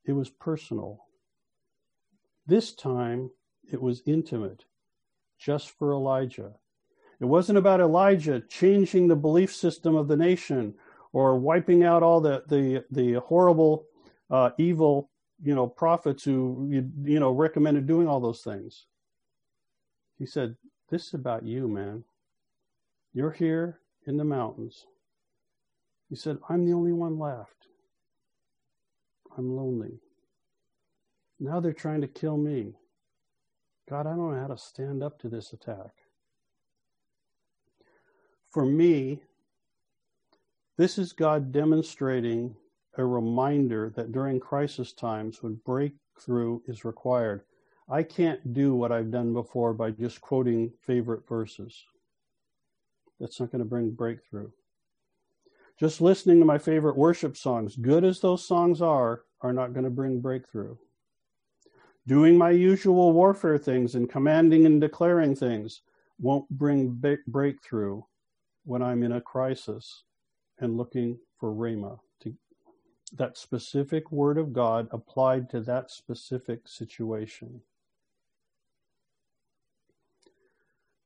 it 0.05 0.13
was 0.13 0.31
personal. 0.31 1.05
This 2.47 2.73
time, 2.73 3.31
it 3.71 3.81
was 3.81 4.03
intimate, 4.07 4.65
just 5.39 5.71
for 5.71 5.93
Elijah. 5.93 6.53
It 7.21 7.25
wasn't 7.25 7.59
about 7.59 7.81
Elijah 7.81 8.41
changing 8.49 9.09
the 9.09 9.17
belief 9.17 9.55
system 9.55 9.97
of 9.97 10.07
the 10.09 10.17
nation 10.17 10.75
or 11.13 11.39
wiping 11.39 11.85
out 11.85 12.03
all 12.03 12.21
the, 12.21 12.43
the, 12.49 12.85
the 12.91 13.15
horrible 13.21 13.87
uh, 14.31 14.51
evil, 14.59 15.11
you 15.43 15.55
know, 15.55 15.67
prophets 15.67 16.25
who 16.25 16.69
you, 16.71 16.91
you 17.05 17.21
know 17.21 17.31
recommended 17.31 17.87
doing 17.87 18.09
all 18.09 18.21
those 18.21 18.43
things. 18.43 18.87
He 20.19 20.27
said, 20.27 20.57
"This 20.91 21.07
is 21.09 21.15
about 21.15 21.45
you, 21.45 21.69
man. 21.69 22.05
You're 23.15 23.33
here 23.33 23.81
in 24.07 24.17
the 24.17 24.25
mountains." 24.25 24.87
He 26.11 26.17
said, 26.17 26.39
"I'm 26.49 26.67
the 26.67 26.73
only 26.73 26.93
one 26.93 27.19
left. 27.19 27.69
I'm 29.37 29.57
lonely. 29.57 30.01
Now 31.41 31.61
they're 31.61 31.73
trying 31.73 32.01
to 32.01 32.09
kill 32.09 32.37
me. 32.37 32.75
God, 33.89 34.07
I 34.07 34.11
don't 34.11 34.33
know 34.35 34.41
how 34.41 34.49
to 34.49 34.59
stand 34.59 35.03
up 35.03 35.19
to 35.21 35.29
this 35.29 35.53
attack." 35.53 35.93
For 38.51 38.65
me, 38.65 39.23
this 40.79 40.97
is 40.97 41.13
God 41.13 41.51
demonstrating 41.51 42.55
a 42.97 43.05
reminder 43.05 43.93
that 43.97 44.13
during 44.13 44.39
crisis 44.39 44.93
times 44.93 45.43
when 45.43 45.61
breakthrough 45.67 46.61
is 46.69 46.85
required, 46.85 47.43
I 47.91 48.05
can't 48.05 48.53
do 48.55 48.77
what 48.77 48.93
I've 48.93 49.11
done 49.11 49.33
before 49.33 49.75
by 49.75 49.91
just 49.91 50.21
quoting 50.21 50.73
favorite 50.81 51.27
verses. 51.29 51.85
That's 53.19 53.41
not 53.41 53.51
going 53.51 53.59
to 53.59 53.69
bring 53.69 53.91
breakthrough. 53.91 54.51
Just 55.81 56.01
listening 56.01 56.39
to 56.39 56.45
my 56.45 56.59
favorite 56.59 56.97
worship 56.97 57.37
songs, 57.37 57.75
good 57.75 58.05
as 58.05 58.21
those 58.21 58.47
songs 58.47 58.81
are, 58.81 59.23
are 59.41 59.53
not 59.53 59.73
going 59.73 59.85
to 59.85 59.91
bring 59.91 60.21
breakthrough. 60.21 60.77
Doing 62.07 62.39
my 62.39 62.51
usual 62.51 63.13
warfare 63.13 63.59
things 63.59 63.97
and 63.97 64.09
commanding 64.09 64.65
and 64.65 64.81
declaring 64.81 65.35
things 65.35 65.83
won't 66.21 66.49
bring 66.51 67.03
breakthrough 67.27 68.03
when 68.65 68.81
I'm 68.81 69.03
in 69.03 69.13
a 69.13 69.21
crisis 69.21 70.05
and 70.61 70.77
looking 70.77 71.19
for 71.39 71.53
Rhema 71.53 71.99
that 73.17 73.37
specific 73.37 74.11
word 74.13 74.39
of 74.39 74.53
God 74.53 74.89
applied 74.91 75.49
to 75.51 75.61
that 75.61 75.91
specific 75.91 76.69
situation. 76.69 77.63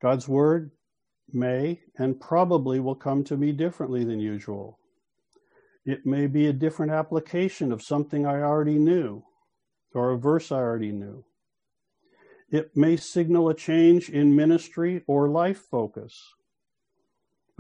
God's 0.00 0.26
word 0.26 0.72
may 1.32 1.80
and 1.96 2.20
probably 2.20 2.80
will 2.80 2.96
come 2.96 3.22
to 3.24 3.36
me 3.36 3.52
differently 3.52 4.04
than 4.04 4.18
usual. 4.18 4.78
It 5.84 6.04
may 6.04 6.26
be 6.26 6.46
a 6.46 6.52
different 6.52 6.92
application 6.92 7.72
of 7.72 7.82
something 7.82 8.26
I 8.26 8.42
already 8.42 8.78
knew 8.78 9.24
or 9.94 10.10
a 10.10 10.18
verse 10.18 10.50
I 10.50 10.56
already 10.56 10.92
knew. 10.92 11.24
It 12.50 12.76
may 12.76 12.96
signal 12.96 13.48
a 13.48 13.54
change 13.54 14.10
in 14.10 14.36
ministry 14.36 15.02
or 15.06 15.28
life 15.28 15.58
focus. 15.70 16.34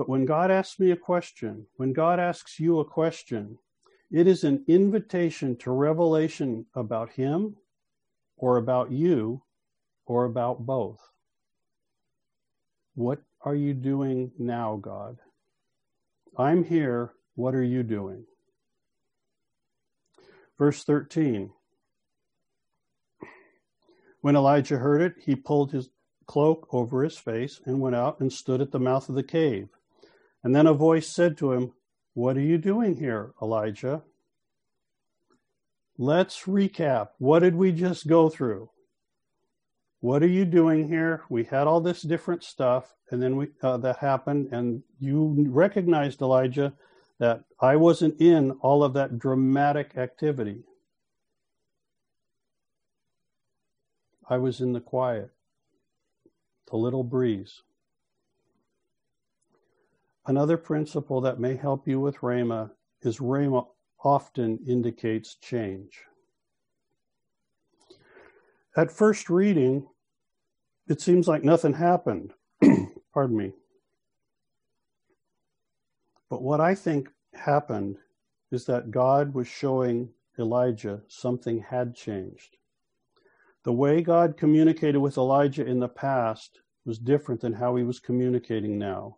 But 0.02 0.08
when 0.08 0.24
God 0.24 0.50
asks 0.50 0.80
me 0.80 0.90
a 0.90 0.96
question, 0.96 1.64
when 1.76 1.92
God 1.92 2.18
asks 2.18 2.58
you 2.58 2.80
a 2.80 2.84
question, 2.84 3.56
it 4.10 4.26
is 4.26 4.42
an 4.42 4.64
invitation 4.66 5.54
to 5.58 5.70
revelation 5.70 6.66
about 6.74 7.12
Him 7.12 7.54
or 8.36 8.56
about 8.56 8.90
you 8.90 9.44
or 10.04 10.24
about 10.24 10.66
both. 10.66 10.98
What 12.96 13.22
are 13.42 13.54
you 13.54 13.74
doing 13.74 14.32
now, 14.40 14.74
God? 14.82 15.18
I'm 16.36 16.64
here. 16.64 17.12
What 17.36 17.54
are 17.54 17.62
you 17.62 17.84
doing? 17.84 18.24
Verse 20.58 20.82
13. 20.82 21.48
When 24.20 24.34
Elijah 24.34 24.78
heard 24.78 25.00
it, 25.00 25.14
he 25.24 25.36
pulled 25.36 25.70
his 25.70 25.90
cloak 26.26 26.66
over 26.72 27.04
his 27.04 27.16
face 27.16 27.60
and 27.66 27.80
went 27.80 27.94
out 27.94 28.18
and 28.18 28.32
stood 28.32 28.60
at 28.60 28.72
the 28.72 28.80
mouth 28.80 29.08
of 29.08 29.14
the 29.14 29.22
cave. 29.22 29.68
And 30.44 30.54
then 30.54 30.66
a 30.66 30.74
voice 30.74 31.08
said 31.08 31.36
to 31.38 31.52
him, 31.52 31.72
what 32.14 32.36
are 32.36 32.40
you 32.40 32.58
doing 32.58 32.96
here, 32.96 33.32
Elijah? 33.40 34.02
Let's 35.96 36.42
recap. 36.42 37.10
What 37.18 37.40
did 37.40 37.54
we 37.54 37.72
just 37.72 38.06
go 38.06 38.28
through? 38.28 38.70
What 40.00 40.22
are 40.22 40.28
you 40.28 40.44
doing 40.44 40.88
here? 40.88 41.22
We 41.28 41.44
had 41.44 41.66
all 41.66 41.80
this 41.80 42.02
different 42.02 42.42
stuff, 42.42 42.92
and 43.10 43.22
then 43.22 43.36
we 43.36 43.48
uh, 43.62 43.76
that 43.78 43.98
happened, 43.98 44.48
and 44.50 44.82
you 44.98 45.46
recognized 45.48 46.20
Elijah 46.20 46.72
that 47.18 47.44
I 47.60 47.76
wasn't 47.76 48.20
in 48.20 48.50
all 48.62 48.82
of 48.82 48.94
that 48.94 49.20
dramatic 49.20 49.96
activity. 49.96 50.64
I 54.28 54.38
was 54.38 54.60
in 54.60 54.72
the 54.72 54.80
quiet, 54.80 55.30
the 56.68 56.76
little 56.76 57.04
breeze. 57.04 57.62
Another 60.26 60.56
principle 60.56 61.20
that 61.22 61.40
may 61.40 61.56
help 61.56 61.88
you 61.88 61.98
with 61.98 62.18
Rhema 62.18 62.70
is 63.02 63.18
Rhema 63.18 63.66
often 64.04 64.58
indicates 64.66 65.34
change. 65.36 66.02
At 68.76 68.90
first 68.90 69.28
reading, 69.28 69.86
it 70.88 71.00
seems 71.00 71.28
like 71.28 71.44
nothing 71.44 71.74
happened. 71.74 72.32
Pardon 73.14 73.36
me. 73.36 73.52
But 76.30 76.42
what 76.42 76.60
I 76.60 76.74
think 76.74 77.10
happened 77.34 77.98
is 78.50 78.64
that 78.66 78.90
God 78.90 79.34
was 79.34 79.48
showing 79.48 80.08
Elijah 80.38 81.02
something 81.08 81.60
had 81.60 81.94
changed. 81.94 82.56
The 83.64 83.72
way 83.72 84.02
God 84.02 84.36
communicated 84.36 84.98
with 84.98 85.18
Elijah 85.18 85.66
in 85.66 85.78
the 85.78 85.88
past 85.88 86.60
was 86.84 86.98
different 86.98 87.40
than 87.40 87.52
how 87.52 87.76
he 87.76 87.84
was 87.84 88.00
communicating 88.00 88.78
now. 88.78 89.16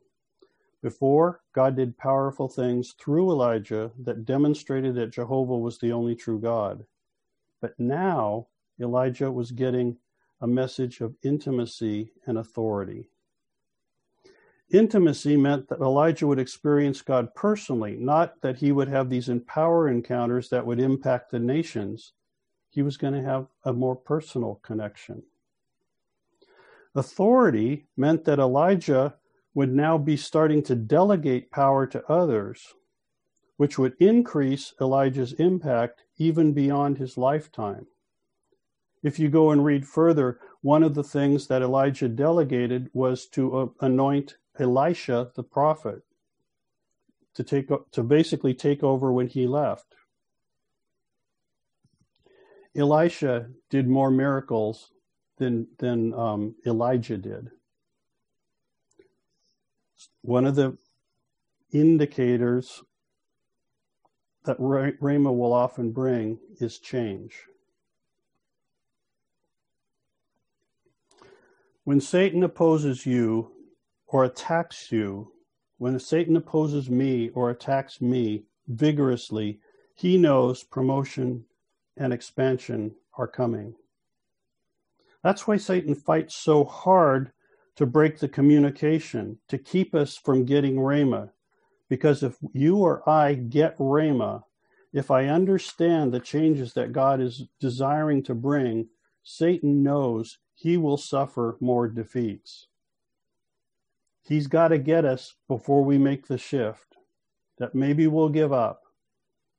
Before, 0.85 1.40
God 1.55 1.77
did 1.77 1.97
powerful 1.97 2.47
things 2.47 2.92
through 3.01 3.31
Elijah 3.31 3.90
that 4.01 4.27
demonstrated 4.27 4.94
that 4.97 5.12
Jehovah 5.12 5.57
was 5.57 5.79
the 5.79 5.92
only 5.92 6.14
true 6.14 6.38
God. 6.38 6.85
But 7.62 7.73
now, 7.81 8.49
Elijah 8.79 9.33
was 9.33 9.51
getting 9.51 9.97
a 10.42 10.47
message 10.47 11.01
of 11.01 11.16
intimacy 11.23 12.12
and 12.27 12.37
authority. 12.37 13.09
Intimacy 14.68 15.38
meant 15.38 15.68
that 15.68 15.81
Elijah 15.81 16.27
would 16.27 16.38
experience 16.38 17.01
God 17.01 17.35
personally, 17.35 17.97
not 17.97 18.42
that 18.42 18.59
he 18.59 18.70
would 18.70 18.88
have 18.88 19.09
these 19.09 19.31
empower 19.31 19.88
encounters 19.88 20.51
that 20.51 20.66
would 20.66 20.81
impact 20.81 21.31
the 21.31 21.38
nations. 21.38 22.12
He 22.68 22.83
was 22.83 22.99
going 22.99 23.14
to 23.14 23.23
have 23.23 23.47
a 23.64 23.73
more 23.73 23.97
personal 23.97 24.57
connection. 24.57 25.23
Authority 26.94 27.87
meant 27.97 28.27
that 28.27 28.38
Elijah 28.38 29.14
would 29.54 29.72
now 29.72 29.96
be 29.96 30.16
starting 30.16 30.62
to 30.64 30.74
delegate 30.74 31.50
power 31.50 31.86
to 31.86 32.04
others, 32.10 32.74
which 33.56 33.78
would 33.78 33.94
increase 34.00 34.74
Elijah's 34.80 35.32
impact 35.34 36.02
even 36.18 36.52
beyond 36.52 36.98
his 36.98 37.16
lifetime. 37.16 37.86
If 39.02 39.18
you 39.18 39.28
go 39.28 39.50
and 39.50 39.64
read 39.64 39.86
further, 39.86 40.40
one 40.62 40.82
of 40.82 40.94
the 40.94 41.04
things 41.04 41.46
that 41.46 41.62
Elijah 41.62 42.08
delegated 42.08 42.90
was 42.94 43.26
to 43.28 43.56
uh, 43.56 43.66
anoint 43.80 44.36
Elisha 44.58 45.30
the 45.34 45.42
prophet 45.42 46.02
to 47.34 47.44
take 47.44 47.68
to 47.92 48.02
basically 48.02 48.54
take 48.54 48.82
over 48.82 49.12
when 49.12 49.26
he 49.26 49.46
left. 49.46 49.94
Elisha 52.76 53.48
did 53.70 53.88
more 53.88 54.10
miracles 54.10 54.90
than 55.38 55.66
than 55.78 56.14
um, 56.14 56.54
Elijah 56.66 57.18
did. 57.18 57.50
One 60.24 60.46
of 60.46 60.54
the 60.54 60.78
indicators 61.70 62.82
that 64.46 64.56
Rhema 64.58 65.37
will 65.37 65.52
often 65.52 65.92
bring 65.92 66.38
is 66.58 66.78
change. 66.78 67.42
When 71.84 72.00
Satan 72.00 72.42
opposes 72.42 73.04
you 73.04 73.52
or 74.06 74.24
attacks 74.24 74.90
you, 74.90 75.30
when 75.76 76.00
Satan 76.00 76.37
opposes 76.37 76.88
me 76.88 77.28
or 77.34 77.50
attacks 77.50 78.00
me 78.00 78.44
vigorously, 78.66 79.60
he 79.94 80.16
knows 80.16 80.64
promotion 80.64 81.44
and 81.98 82.14
expansion 82.14 82.94
are 83.18 83.28
coming. 83.28 83.74
That's 85.22 85.46
why 85.46 85.58
Satan 85.58 85.94
fights 85.94 86.34
so 86.34 86.64
hard 86.64 87.30
to 87.76 87.87
break 87.87 88.18
the 88.18 88.28
communication, 88.28 89.38
to 89.48 89.58
keep 89.58 89.94
us 89.94 90.16
from 90.16 90.44
getting 90.44 90.76
Rhema. 90.76 91.30
Because 91.88 92.22
if 92.22 92.37
you 92.52 92.78
or 92.78 93.08
I 93.08 93.34
get 93.34 93.76
Rhema, 93.78 94.42
if 94.92 95.10
I 95.10 95.26
understand 95.26 96.12
the 96.12 96.20
changes 96.20 96.72
that 96.74 96.92
God 96.92 97.20
is 97.20 97.48
desiring 97.60 98.22
to 98.24 98.34
bring, 98.34 98.88
Satan 99.24 99.82
knows 99.82 100.38
he 100.54 100.76
will 100.76 100.96
suffer 100.96 101.56
more 101.60 101.88
defeats. 101.88 102.68
He's 104.22 104.46
got 104.46 104.68
to 104.68 104.78
get 104.78 105.04
us 105.04 105.34
before 105.48 105.84
we 105.84 105.98
make 105.98 106.26
the 106.26 106.38
shift 106.38 106.96
that 107.58 107.74
maybe 107.74 108.06
we'll 108.06 108.28
give 108.28 108.52
up, 108.52 108.82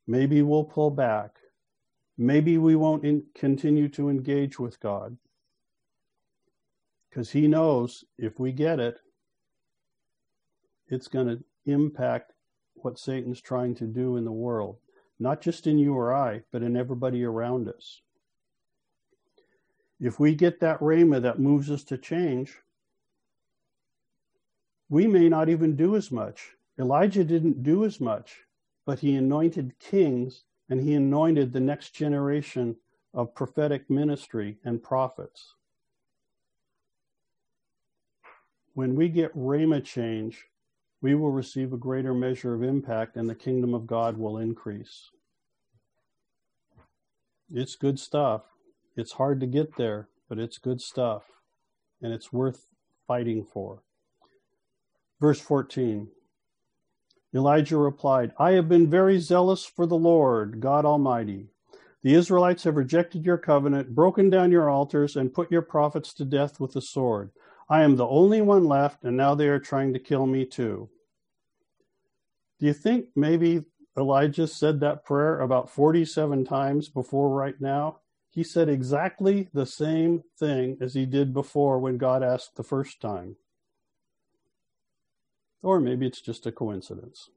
maybe 0.08 0.41
we'll 0.41 0.63
pull 0.63 0.89
back, 0.89 1.36
maybe 2.17 2.58
we 2.58 2.75
won't 2.75 3.04
in- 3.04 3.25
continue 3.36 3.89
to 3.89 4.10
engage 4.10 4.58
with 4.58 4.80
God. 4.80 5.17
Because 7.15 7.32
he 7.32 7.47
knows 7.47 8.04
if 8.17 8.41
we 8.41 8.51
get 8.51 8.78
it, 8.78 8.97
it's 10.89 11.08
going 11.08 11.28
to 11.28 11.41
impact 11.65 12.34
what 12.73 12.99
Satan's 12.99 13.39
trying 13.39 13.73
to 13.75 13.86
do 13.86 14.17
in 14.17 14.25
the 14.25 14.34
world, 14.34 14.80
not 15.17 15.39
just 15.39 15.65
in 15.65 15.80
you 15.80 15.93
or 15.93 16.13
I, 16.13 16.41
but 16.51 16.62
in 16.62 16.75
everybody 16.75 17.23
around 17.23 17.69
us. 17.69 18.01
If 19.97 20.19
we 20.19 20.36
get 20.36 20.60
that 20.60 20.82
rhema 20.82 21.21
that 21.21 21.39
moves 21.39 21.71
us 21.71 21.86
to 21.86 21.97
change, 21.97 22.58
we 24.89 25.08
may 25.08 25.30
not 25.30 25.47
even 25.47 25.78
do 25.78 25.95
as 25.95 26.12
much. 26.12 26.51
Elijah 26.78 27.23
didn't 27.23 27.63
do 27.63 27.86
as 27.86 28.01
much, 28.01 28.41
but 28.86 28.99
he 28.99 29.15
anointed 29.15 29.80
kings 29.80 30.43
and 30.69 30.82
he 30.82 30.93
anointed 30.95 31.54
the 31.54 31.62
next 31.62 31.91
generation 31.91 32.75
of 33.13 33.34
prophetic 33.34 33.89
ministry 33.89 34.58
and 34.65 34.84
prophets. 34.84 35.54
When 38.76 38.94
we 38.94 39.08
get 39.08 39.34
Rhema 39.34 39.82
change, 39.82 40.48
we 41.02 41.16
will 41.16 41.32
receive 41.32 41.72
a 41.72 41.78
greater 41.78 42.14
measure 42.14 42.54
of 42.54 42.62
impact 42.62 43.16
and 43.16 43.30
the 43.30 43.34
kingdom 43.34 43.74
of 43.74 43.88
God 43.88 44.18
will 44.18 44.38
increase. 44.38 45.12
It's 47.50 47.78
good 47.78 47.98
stuff. 47.98 48.42
It's 48.98 49.14
hard 49.14 49.40
to 49.40 49.48
get 49.48 49.78
there, 49.78 50.10
but 50.28 50.40
it's 50.40 50.58
good 50.58 50.82
stuff 50.82 51.24
and 52.02 52.12
it's 52.12 52.34
worth 52.34 52.68
fighting 53.08 53.46
for. 53.46 53.82
Verse 55.22 55.40
14 55.40 56.10
Elijah 57.34 57.78
replied, 57.78 58.34
I 58.38 58.52
have 58.52 58.68
been 58.68 58.90
very 58.90 59.20
zealous 59.20 59.66
for 59.66 59.86
the 59.86 59.98
Lord, 59.98 60.60
God 60.60 60.84
Almighty. 60.84 61.48
The 62.02 62.14
Israelites 62.14 62.66
have 62.66 62.76
rejected 62.76 63.26
your 63.26 63.38
covenant, 63.38 63.96
broken 63.96 64.30
down 64.30 64.52
your 64.52 64.70
altars, 64.70 65.16
and 65.16 65.34
put 65.34 65.50
your 65.50 65.62
prophets 65.62 66.14
to 66.16 66.26
death 66.26 66.60
with 66.60 66.74
the 66.74 66.82
sword. 66.82 67.32
I 67.67 67.84
am 67.84 67.95
the 67.95 68.08
only 68.08 68.41
one 68.41 68.65
left, 68.65 69.04
and 69.04 69.17
now 69.17 69.34
they 69.34 69.47
are 69.47 69.60
trying 69.60 69.93
to 69.93 69.99
kill 69.99 70.25
me 70.25 70.45
too. 70.45 70.89
Do 72.60 72.67
you 72.67 72.73
think 72.73 73.08
maybe 73.15 73.65
Elijah 73.97 74.47
said 74.47 74.80
that 74.82 75.04
prayer 75.04 75.39
about 75.39 75.69
47 75.69 76.45
times 76.45 76.89
before 76.89 77.30
right 77.30 77.60
now? 77.60 77.99
He 78.30 78.43
said 78.43 78.69
exactly 78.69 79.49
the 79.54 79.65
same 79.65 80.23
thing 80.38 80.78
as 80.82 80.93
he 80.93 81.06
did 81.06 81.34
before 81.34 81.80
when 81.80 81.97
God 81.97 82.21
asked 82.21 82.56
the 82.56 82.63
first 82.63 83.01
time. 83.01 83.38
Or 85.63 85.80
maybe 85.80 86.06
it's 86.06 86.21
just 86.21 86.45
a 86.45 86.51
coincidence. 86.51 87.30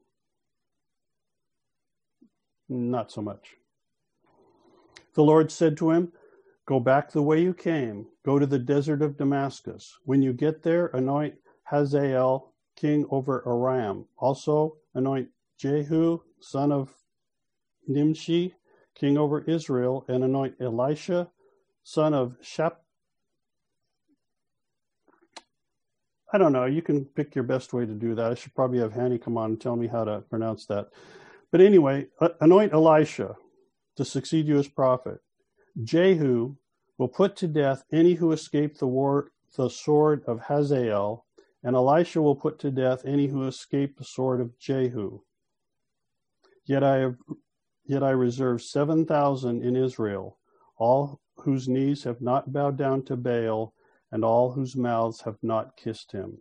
Not 2.67 3.11
so 3.11 3.21
much. 3.21 3.55
The 5.15 5.23
Lord 5.23 5.51
said 5.51 5.75
to 5.77 5.91
him, 5.91 6.11
Go 6.69 6.79
back 6.79 7.11
the 7.11 7.23
way 7.23 7.41
you 7.41 7.55
came. 7.55 8.05
Go 8.23 8.37
to 8.37 8.45
the 8.45 8.59
desert 8.59 9.01
of 9.01 9.17
Damascus. 9.17 9.97
When 10.05 10.21
you 10.21 10.33
get 10.33 10.61
there, 10.61 10.91
anoint 10.93 11.33
Hazael 11.63 12.53
king 12.75 13.07
over 13.09 13.41
Aram. 13.43 14.05
Also 14.19 14.77
anoint 14.93 15.29
Jehu 15.57 16.19
son 16.39 16.71
of 16.71 16.93
Nimshi 17.87 18.53
king 18.93 19.17
over 19.17 19.41
Israel, 19.41 20.05
and 20.09 20.23
anoint 20.23 20.55
Elisha 20.61 21.31
son 21.83 22.13
of 22.13 22.35
Shap 22.41 22.81
I 26.31 26.37
don't 26.37 26.53
know. 26.53 26.65
You 26.65 26.83
can 26.83 27.05
pick 27.05 27.33
your 27.33 27.45
best 27.45 27.73
way 27.73 27.87
to 27.87 27.93
do 27.93 28.13
that. 28.13 28.31
I 28.31 28.35
should 28.35 28.53
probably 28.53 28.77
have 28.77 28.93
Hanny 28.93 29.17
come 29.17 29.39
on 29.39 29.51
and 29.51 29.59
tell 29.59 29.75
me 29.75 29.87
how 29.87 30.03
to 30.03 30.21
pronounce 30.29 30.67
that. 30.67 30.89
But 31.51 31.61
anyway, 31.61 32.05
anoint 32.39 32.73
Elisha 32.73 33.35
to 33.95 34.05
succeed 34.05 34.47
you 34.47 34.59
as 34.59 34.67
prophet. 34.67 35.21
Jehu 35.83 36.55
will 36.97 37.07
put 37.07 37.35
to 37.37 37.47
death 37.47 37.83
any 37.91 38.13
who 38.13 38.31
escape 38.31 38.77
the 38.77 38.87
war, 38.87 39.31
the 39.55 39.69
sword 39.69 40.23
of 40.25 40.41
Hazael, 40.41 41.25
and 41.63 41.75
Elisha 41.75 42.21
will 42.21 42.35
put 42.35 42.59
to 42.59 42.71
death 42.71 43.05
any 43.05 43.27
who 43.27 43.47
escape 43.47 43.97
the 43.97 44.03
sword 44.03 44.41
of 44.41 44.57
Jehu. 44.59 45.21
Yet 46.65 46.83
I 46.83 46.97
have, 46.97 47.15
yet 47.85 48.03
I 48.03 48.11
reserve 48.11 48.61
seven 48.61 49.05
thousand 49.05 49.63
in 49.63 49.75
Israel, 49.75 50.37
all 50.77 51.19
whose 51.37 51.67
knees 51.67 52.03
have 52.03 52.21
not 52.21 52.53
bowed 52.53 52.77
down 52.77 53.03
to 53.03 53.15
Baal 53.15 53.73
and 54.11 54.23
all 54.23 54.51
whose 54.51 54.75
mouths 54.75 55.21
have 55.21 55.37
not 55.41 55.77
kissed 55.77 56.11
him. 56.11 56.39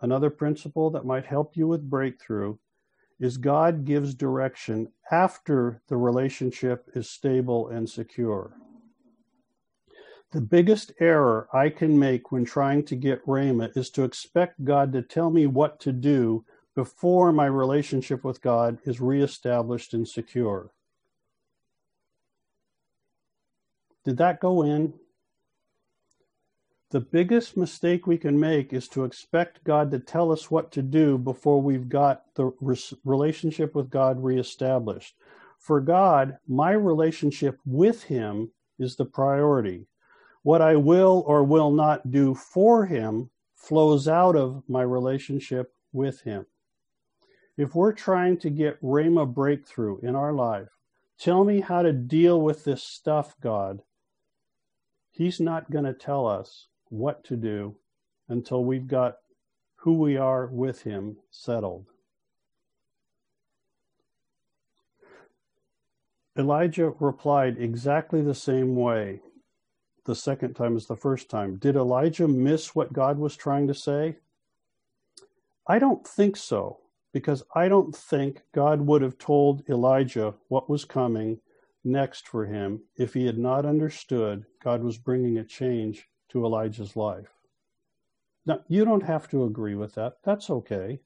Another 0.00 0.30
principle 0.30 0.90
that 0.90 1.04
might 1.06 1.26
help 1.26 1.56
you 1.56 1.66
with 1.66 1.90
breakthrough 1.90 2.56
is 3.18 3.36
God 3.36 3.84
gives 3.84 4.14
direction 4.14 4.92
after 5.10 5.80
the 5.88 5.96
relationship 5.96 6.88
is 6.94 7.08
stable 7.08 7.68
and 7.68 7.88
secure. 7.88 8.52
The 10.32 10.40
biggest 10.40 10.92
error 11.00 11.48
I 11.52 11.70
can 11.70 11.98
make 11.98 12.30
when 12.30 12.44
trying 12.44 12.84
to 12.86 12.96
get 12.96 13.24
Rhema 13.26 13.74
is 13.76 13.90
to 13.90 14.04
expect 14.04 14.64
God 14.64 14.92
to 14.92 15.02
tell 15.02 15.30
me 15.30 15.46
what 15.46 15.80
to 15.80 15.92
do 15.92 16.44
before 16.74 17.32
my 17.32 17.46
relationship 17.46 18.22
with 18.22 18.42
God 18.42 18.78
is 18.84 19.00
reestablished 19.00 19.94
and 19.94 20.06
secure. 20.06 20.72
Did 24.04 24.18
that 24.18 24.40
go 24.40 24.62
in? 24.62 24.92
The 26.90 27.00
biggest 27.00 27.56
mistake 27.56 28.06
we 28.06 28.16
can 28.16 28.38
make 28.38 28.72
is 28.72 28.88
to 28.88 29.04
expect 29.04 29.64
God 29.64 29.90
to 29.90 29.98
tell 29.98 30.30
us 30.30 30.50
what 30.50 30.70
to 30.72 30.82
do 30.82 31.18
before 31.18 31.60
we've 31.60 31.88
got 31.88 32.22
the 32.34 32.52
relationship 33.04 33.74
with 33.74 33.90
God 33.90 34.22
reestablished. 34.22 35.16
For 35.58 35.80
God, 35.80 36.38
my 36.46 36.72
relationship 36.72 37.58
with 37.64 38.04
Him 38.04 38.52
is 38.78 38.96
the 38.96 39.04
priority. 39.04 39.86
What 40.46 40.62
I 40.62 40.76
will 40.76 41.24
or 41.26 41.42
will 41.42 41.72
not 41.72 42.12
do 42.12 42.34
for 42.34 42.86
him 42.86 43.30
flows 43.56 44.06
out 44.06 44.36
of 44.36 44.62
my 44.68 44.82
relationship 44.82 45.72
with 45.92 46.20
him. 46.20 46.46
If 47.56 47.74
we're 47.74 47.92
trying 47.92 48.38
to 48.38 48.50
get 48.50 48.80
Rhema 48.80 49.26
breakthrough 49.26 49.98
in 50.02 50.14
our 50.14 50.32
life, 50.32 50.68
tell 51.18 51.42
me 51.42 51.60
how 51.60 51.82
to 51.82 51.92
deal 51.92 52.40
with 52.40 52.62
this 52.62 52.84
stuff, 52.84 53.34
God. 53.40 53.80
He's 55.10 55.40
not 55.40 55.68
going 55.70 55.84
to 55.84 55.94
tell 55.94 56.26
us 56.28 56.68
what 56.88 57.24
to 57.24 57.36
do 57.36 57.74
until 58.28 58.64
we've 58.64 58.86
got 58.86 59.16
who 59.76 59.94
we 59.94 60.16
are 60.16 60.46
with 60.46 60.82
him 60.82 61.16
settled. 61.30 61.86
Elijah 66.38 66.92
replied 67.00 67.56
exactly 67.58 68.20
the 68.20 68.34
same 68.34 68.76
way 68.76 69.20
the 70.04 70.14
second 70.14 70.54
time 70.54 70.76
as 70.76 70.86
the 70.86 70.96
first 70.96 71.28
time. 71.28 71.56
Did 71.56 71.76
Elijah 71.76 72.28
miss 72.28 72.74
what 72.74 72.92
God 72.92 73.18
was 73.18 73.36
trying 73.36 73.66
to 73.68 73.74
say? 73.74 74.16
I 75.66 75.78
don't 75.78 76.06
think 76.06 76.36
so, 76.36 76.78
because 77.12 77.42
I 77.54 77.68
don't 77.68 77.94
think 77.94 78.42
God 78.54 78.80
would 78.82 79.02
have 79.02 79.18
told 79.18 79.68
Elijah 79.68 80.34
what 80.48 80.70
was 80.70 80.84
coming 80.84 81.40
next 81.82 82.28
for 82.28 82.46
him 82.46 82.82
if 82.96 83.14
he 83.14 83.26
had 83.26 83.38
not 83.38 83.64
understood 83.64 84.44
God 84.62 84.82
was 84.82 84.98
bringing 84.98 85.38
a 85.38 85.44
change 85.44 86.08
to 86.36 86.44
Elijah's 86.44 86.96
life. 86.96 87.30
Now, 88.44 88.60
you 88.68 88.84
don't 88.84 89.04
have 89.04 89.26
to 89.30 89.44
agree 89.44 89.74
with 89.74 89.94
that. 89.94 90.18
That's 90.22 90.50
okay. 90.50 91.00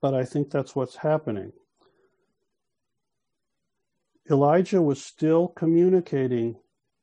But 0.00 0.14
I 0.14 0.24
think 0.24 0.50
that's 0.50 0.76
what's 0.76 0.96
happening. 0.96 1.52
Elijah 4.30 4.80
was 4.80 5.04
still 5.04 5.48
communicating, 5.48 6.56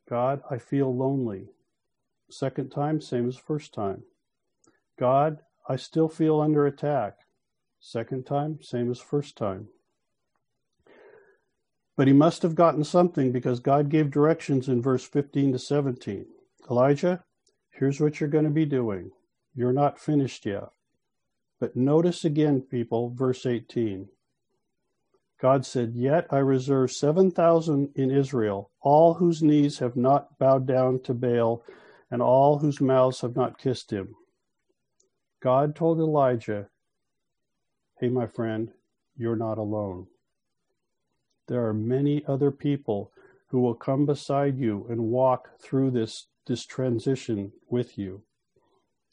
God, 0.08 0.40
I 0.50 0.56
feel 0.56 0.96
lonely. 0.96 1.50
Second 2.30 2.70
time, 2.70 3.02
same 3.02 3.28
as 3.28 3.36
first 3.36 3.74
time. 3.74 4.02
God, 4.98 5.40
I 5.68 5.76
still 5.76 6.08
feel 6.08 6.40
under 6.40 6.66
attack. 6.66 7.18
Second 7.78 8.24
time, 8.24 8.58
same 8.62 8.90
as 8.90 8.98
first 8.98 9.36
time. 9.36 9.68
But 11.98 12.06
he 12.06 12.12
must 12.12 12.42
have 12.42 12.54
gotten 12.54 12.84
something 12.84 13.32
because 13.32 13.58
God 13.58 13.88
gave 13.88 14.12
directions 14.12 14.68
in 14.68 14.80
verse 14.80 15.04
15 15.04 15.50
to 15.50 15.58
17. 15.58 16.26
Elijah, 16.70 17.24
here's 17.72 18.00
what 18.00 18.20
you're 18.20 18.28
going 18.28 18.44
to 18.44 18.50
be 18.50 18.64
doing. 18.64 19.10
You're 19.52 19.72
not 19.72 19.98
finished 19.98 20.46
yet. 20.46 20.68
But 21.58 21.74
notice 21.74 22.24
again, 22.24 22.60
people, 22.60 23.10
verse 23.10 23.44
18. 23.44 24.10
God 25.42 25.66
said, 25.66 25.94
Yet 25.96 26.28
I 26.30 26.38
reserve 26.38 26.92
7,000 26.92 27.90
in 27.96 28.12
Israel, 28.12 28.70
all 28.80 29.14
whose 29.14 29.42
knees 29.42 29.80
have 29.80 29.96
not 29.96 30.38
bowed 30.38 30.68
down 30.68 31.00
to 31.02 31.14
Baal, 31.14 31.64
and 32.12 32.22
all 32.22 32.58
whose 32.58 32.80
mouths 32.80 33.22
have 33.22 33.34
not 33.34 33.58
kissed 33.58 33.92
him. 33.92 34.14
God 35.42 35.74
told 35.74 35.98
Elijah, 35.98 36.68
Hey, 37.98 38.08
my 38.08 38.28
friend, 38.28 38.70
you're 39.16 39.34
not 39.34 39.58
alone. 39.58 40.06
There 41.48 41.66
are 41.66 41.74
many 41.74 42.22
other 42.26 42.50
people 42.50 43.10
who 43.48 43.60
will 43.60 43.74
come 43.74 44.06
beside 44.06 44.58
you 44.58 44.86
and 44.88 45.10
walk 45.10 45.58
through 45.60 45.90
this, 45.90 46.26
this 46.46 46.66
transition 46.66 47.52
with 47.68 47.98
you, 47.98 48.22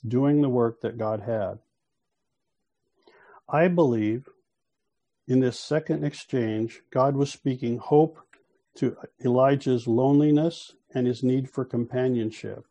doing 0.06 0.42
the 0.42 0.50
work 0.50 0.82
that 0.82 0.98
God 0.98 1.22
had. 1.22 1.60
I 3.48 3.70
believe 3.70 4.28
in 5.28 5.40
this 5.40 5.60
second 5.60 6.04
exchange, 6.04 6.82
God 6.92 7.16
was 7.16 7.32
speaking 7.32 7.78
hope 7.78 8.20
to 8.76 8.98
Elijah's 9.24 9.88
loneliness 9.88 10.74
and 10.94 11.08
his 11.08 11.24
need 11.24 11.50
for 11.50 11.64
companionship. 11.64 12.66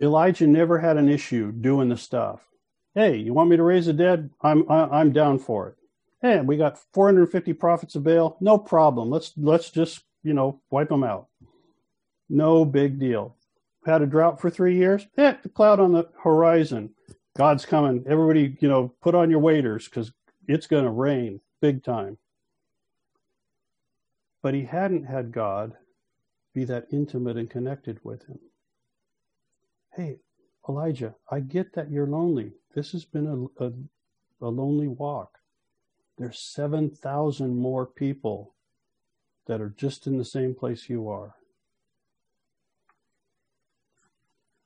Elijah 0.00 0.46
never 0.46 0.78
had 0.78 0.96
an 0.96 1.08
issue 1.08 1.50
doing 1.52 1.88
the 1.88 1.96
stuff. 1.96 2.40
Hey, 2.94 3.16
you 3.16 3.34
want 3.34 3.50
me 3.50 3.56
to 3.56 3.62
raise 3.62 3.86
the 3.86 3.92
dead? 3.92 4.30
I'm 4.40 4.70
I'm 4.70 5.12
down 5.12 5.38
for 5.38 5.68
it. 5.68 5.76
Hey, 6.24 6.40
we 6.40 6.56
got 6.56 6.78
450 6.94 7.52
prophets 7.52 7.96
of 7.96 8.04
Baal. 8.04 8.38
No 8.40 8.56
problem. 8.56 9.10
Let's 9.10 9.34
let's 9.36 9.68
just 9.68 10.04
you 10.22 10.32
know 10.32 10.58
wipe 10.70 10.88
them 10.88 11.04
out. 11.04 11.28
No 12.30 12.64
big 12.64 12.98
deal. 12.98 13.36
Had 13.84 14.00
a 14.00 14.06
drought 14.06 14.40
for 14.40 14.48
three 14.48 14.74
years. 14.74 15.06
Eh, 15.18 15.34
the 15.42 15.50
cloud 15.50 15.80
on 15.80 15.92
the 15.92 16.08
horizon. 16.22 16.94
God's 17.36 17.66
coming. 17.66 18.04
Everybody, 18.08 18.56
you 18.58 18.68
know, 18.68 18.94
put 19.02 19.14
on 19.14 19.28
your 19.28 19.40
waders 19.40 19.84
because 19.84 20.12
it's 20.48 20.66
going 20.66 20.84
to 20.84 20.90
rain 20.90 21.42
big 21.60 21.84
time. 21.84 22.16
But 24.42 24.54
he 24.54 24.64
hadn't 24.64 25.04
had 25.04 25.30
God 25.30 25.74
be 26.54 26.64
that 26.64 26.86
intimate 26.90 27.36
and 27.36 27.50
connected 27.50 28.00
with 28.02 28.24
him. 28.26 28.38
Hey, 29.94 30.20
Elijah, 30.66 31.16
I 31.30 31.40
get 31.40 31.74
that 31.74 31.90
you're 31.90 32.06
lonely. 32.06 32.52
This 32.74 32.92
has 32.92 33.04
been 33.04 33.50
a, 33.60 33.66
a, 33.66 33.72
a 34.40 34.48
lonely 34.48 34.88
walk. 34.88 35.38
There's 36.16 36.38
7,000 36.38 37.56
more 37.56 37.86
people 37.86 38.54
that 39.46 39.60
are 39.60 39.74
just 39.76 40.06
in 40.06 40.16
the 40.16 40.24
same 40.24 40.54
place 40.54 40.88
you 40.88 41.08
are. 41.08 41.34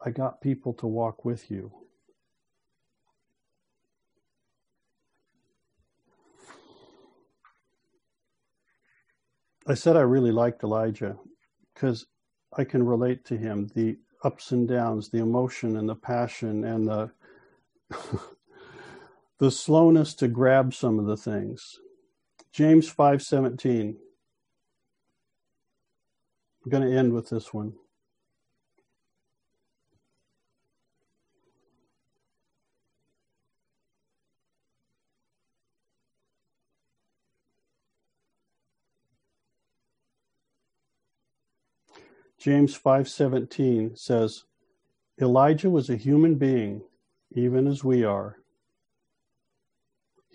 I 0.04 0.10
got 0.10 0.40
people 0.40 0.72
to 0.74 0.86
walk 0.86 1.24
with 1.24 1.50
you. 1.50 1.72
I 9.66 9.74
said 9.74 9.96
I 9.96 10.00
really 10.00 10.32
liked 10.32 10.62
Elijah 10.62 11.18
because 11.74 12.06
I 12.56 12.64
can 12.64 12.86
relate 12.86 13.24
to 13.26 13.36
him 13.36 13.68
the 13.74 13.98
ups 14.24 14.52
and 14.52 14.66
downs, 14.66 15.10
the 15.10 15.18
emotion 15.18 15.76
and 15.76 15.88
the 15.88 15.94
passion 15.94 16.64
and 16.64 16.88
the 16.88 17.10
the 19.38 19.50
slowness 19.50 20.14
to 20.14 20.28
grab 20.28 20.74
some 20.74 20.98
of 20.98 21.06
the 21.06 21.16
things. 21.16 21.78
James 22.52 22.92
5:17. 22.92 23.96
I'm 26.64 26.70
going 26.70 26.88
to 26.88 26.96
end 26.96 27.12
with 27.12 27.30
this 27.30 27.54
one. 27.54 27.74
James 42.38 42.78
5:17 42.78 43.98
says, 43.98 44.44
Elijah 45.20 45.70
was 45.70 45.90
a 45.90 45.96
human 45.96 46.36
being, 46.36 46.82
even 47.32 47.66
as 47.66 47.82
we 47.82 48.04
are. 48.04 48.36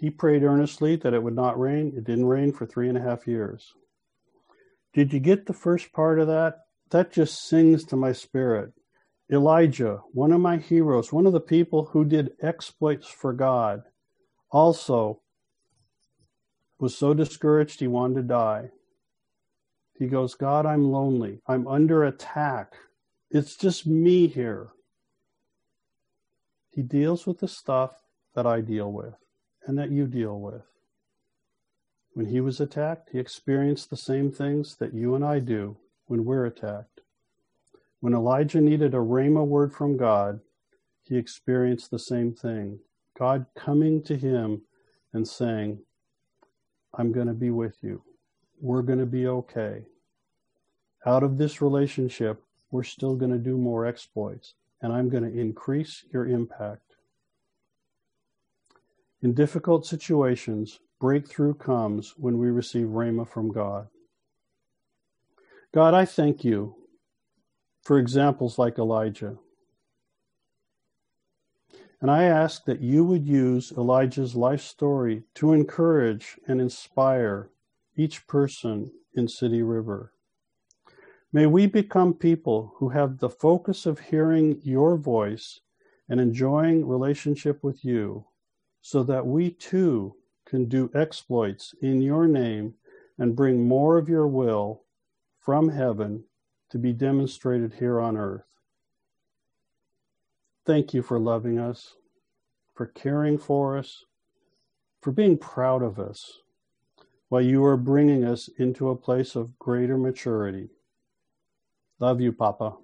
He 0.04 0.10
prayed 0.10 0.44
earnestly 0.44 0.98
that 0.98 1.14
it 1.14 1.24
would 1.24 1.34
not 1.34 1.58
rain. 1.58 1.94
It 1.96 2.04
didn't 2.04 2.26
rain 2.26 2.52
for 2.52 2.66
three 2.66 2.90
and 2.90 2.98
a 2.98 3.02
half 3.02 3.26
years. 3.26 3.72
Did 4.94 5.14
you 5.14 5.22
get 5.22 5.46
the 5.46 5.54
first 5.54 5.94
part 5.94 6.20
of 6.20 6.28
that? 6.28 6.58
That 6.92 7.14
just 7.14 7.48
sings 7.48 7.86
to 7.86 7.96
my 7.96 8.12
spirit. 8.12 8.74
Elijah, 9.32 10.02
one 10.12 10.34
of 10.34 10.42
my 10.42 10.58
heroes, 10.58 11.14
one 11.14 11.26
of 11.26 11.32
the 11.32 11.40
people 11.40 11.86
who 11.86 12.04
did 12.04 12.34
exploits 12.42 13.08
for 13.08 13.32
God, 13.32 13.84
also 14.52 15.22
was 16.82 16.98
so 16.98 17.14
discouraged 17.14 17.80
he 17.80 17.88
wanted 17.88 18.16
to 18.16 18.24
die. 18.24 18.72
He 19.98 20.08
goes, 20.08 20.36
God, 20.36 20.66
I'm 20.66 20.92
lonely. 20.92 21.40
I'm 21.48 21.66
under 21.66 22.04
attack. 22.04 22.74
It's 23.32 23.56
just 23.56 23.88
me 23.88 24.28
here. 24.28 24.68
He 26.72 26.82
deals 26.82 27.26
with 27.26 27.40
the 27.40 27.48
stuff 27.48 27.94
that 28.36 28.46
I 28.46 28.60
deal 28.60 28.92
with 28.92 29.14
and 29.66 29.78
that 29.78 29.92
you 29.92 30.08
deal 30.08 30.40
with. 30.40 30.64
When 32.14 32.28
he 32.28 32.42
was 32.42 32.60
attacked, 32.60 33.10
he 33.12 33.20
experienced 33.20 33.90
the 33.90 33.98
same 33.98 34.32
things 34.32 34.76
that 34.78 34.94
you 34.94 35.16
and 35.16 35.26
I 35.26 35.40
do 35.40 35.78
when 36.06 36.26
we're 36.26 36.46
attacked. 36.46 37.02
When 38.00 38.14
Elijah 38.14 38.62
needed 38.62 38.94
a 38.94 38.98
rhema 38.98 39.46
word 39.46 39.74
from 39.74 39.98
God, 39.98 40.42
he 41.04 41.18
experienced 41.18 41.90
the 41.92 42.00
same 42.00 42.34
thing. 42.34 42.80
God 43.18 43.46
coming 43.56 44.04
to 44.04 44.16
him 44.16 44.62
and 45.14 45.28
saying, 45.28 45.80
I'm 46.94 47.12
going 47.12 47.28
to 47.28 47.34
be 47.34 47.50
with 47.50 47.78
you 47.82 48.04
we're 48.64 48.82
going 48.82 49.00
to 49.00 49.06
be 49.06 49.28
okay. 49.28 49.84
Out 51.06 51.22
of 51.22 51.38
this 51.38 51.62
relationship, 51.62 52.42
we're 52.72 52.84
still 52.84 53.14
going 53.14 53.32
to 53.32 53.38
do 53.38 53.58
more 53.58 53.86
exploits, 53.86 54.54
and 54.82 54.94
I'm 54.94 55.10
going 55.10 55.30
to 55.30 55.40
increase 55.40 56.06
your 56.14 56.26
impact. 56.26 56.93
In 59.24 59.34
difficult 59.34 59.86
situations, 59.86 60.82
breakthrough 61.00 61.54
comes 61.54 62.14
when 62.18 62.38
we 62.38 62.50
receive 62.50 62.88
Rhema 62.88 63.26
from 63.26 63.54
God. 63.54 63.88
God, 65.74 65.94
I 65.94 66.04
thank 66.04 66.44
you 66.44 66.76
for 67.84 67.98
examples 67.98 68.60
like 68.60 68.78
Elijah. 68.78 69.38
And 72.02 72.12
I 72.12 72.24
ask 72.24 72.66
that 72.66 72.82
you 72.82 73.06
would 73.06 73.26
use 73.26 73.72
Elijah's 73.72 74.36
life 74.36 74.60
story 74.60 75.24
to 75.36 75.54
encourage 75.54 76.38
and 76.46 76.60
inspire 76.60 77.50
each 77.96 78.28
person 78.28 78.92
in 79.14 79.30
City 79.30 79.64
River. 79.64 80.12
May 81.32 81.46
we 81.46 81.66
become 81.66 82.14
people 82.14 82.74
who 82.76 82.90
have 82.90 83.20
the 83.20 83.30
focus 83.30 83.86
of 83.86 84.00
hearing 84.00 84.60
your 84.64 84.98
voice 84.98 85.62
and 86.10 86.20
enjoying 86.20 86.86
relationship 86.86 87.64
with 87.64 87.86
you 87.86 88.26
so 88.84 89.02
that 89.02 89.26
we 89.26 89.50
too 89.50 90.14
can 90.46 90.66
do 90.66 90.92
exploits 90.94 91.74
in 91.82 92.02
your 92.02 92.28
name 92.28 92.74
and 93.18 93.36
bring 93.36 93.66
more 93.66 93.98
of 93.98 94.10
your 94.10 94.28
will 94.28 94.84
from 95.40 95.70
heaven 95.70 96.26
to 96.70 96.78
be 96.78 96.92
demonstrated 96.92 97.74
here 97.80 98.00
on 98.00 98.18
earth. 98.18 98.60
Thank 100.66 100.94
you 100.94 101.02
for 101.02 101.18
loving 101.18 101.58
us, 101.58 101.96
for 102.76 102.86
caring 102.88 103.38
for 103.38 103.78
us, 103.78 104.04
for 105.02 105.12
being 105.12 105.38
proud 105.38 105.82
of 105.82 105.98
us, 105.98 106.40
while 107.30 107.42
you 107.42 107.64
are 107.64 107.78
bringing 107.78 108.26
us 108.26 108.50
into 108.58 108.90
a 108.90 108.98
place 108.98 109.36
of 109.36 109.58
greater 109.60 109.98
maturity. 109.98 110.70
Love 112.00 112.20
you, 112.20 112.34
Papa. 112.34 112.76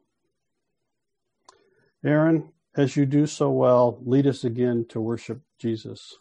Aaron, 2.06 2.54
as 2.76 2.98
you 2.98 3.06
do 3.06 3.26
so 3.28 3.52
well, 3.52 4.00
lead 4.06 4.28
us 4.28 4.44
again 4.44 4.86
to 4.90 5.02
worship 5.02 5.42
Jesus. 5.60 6.18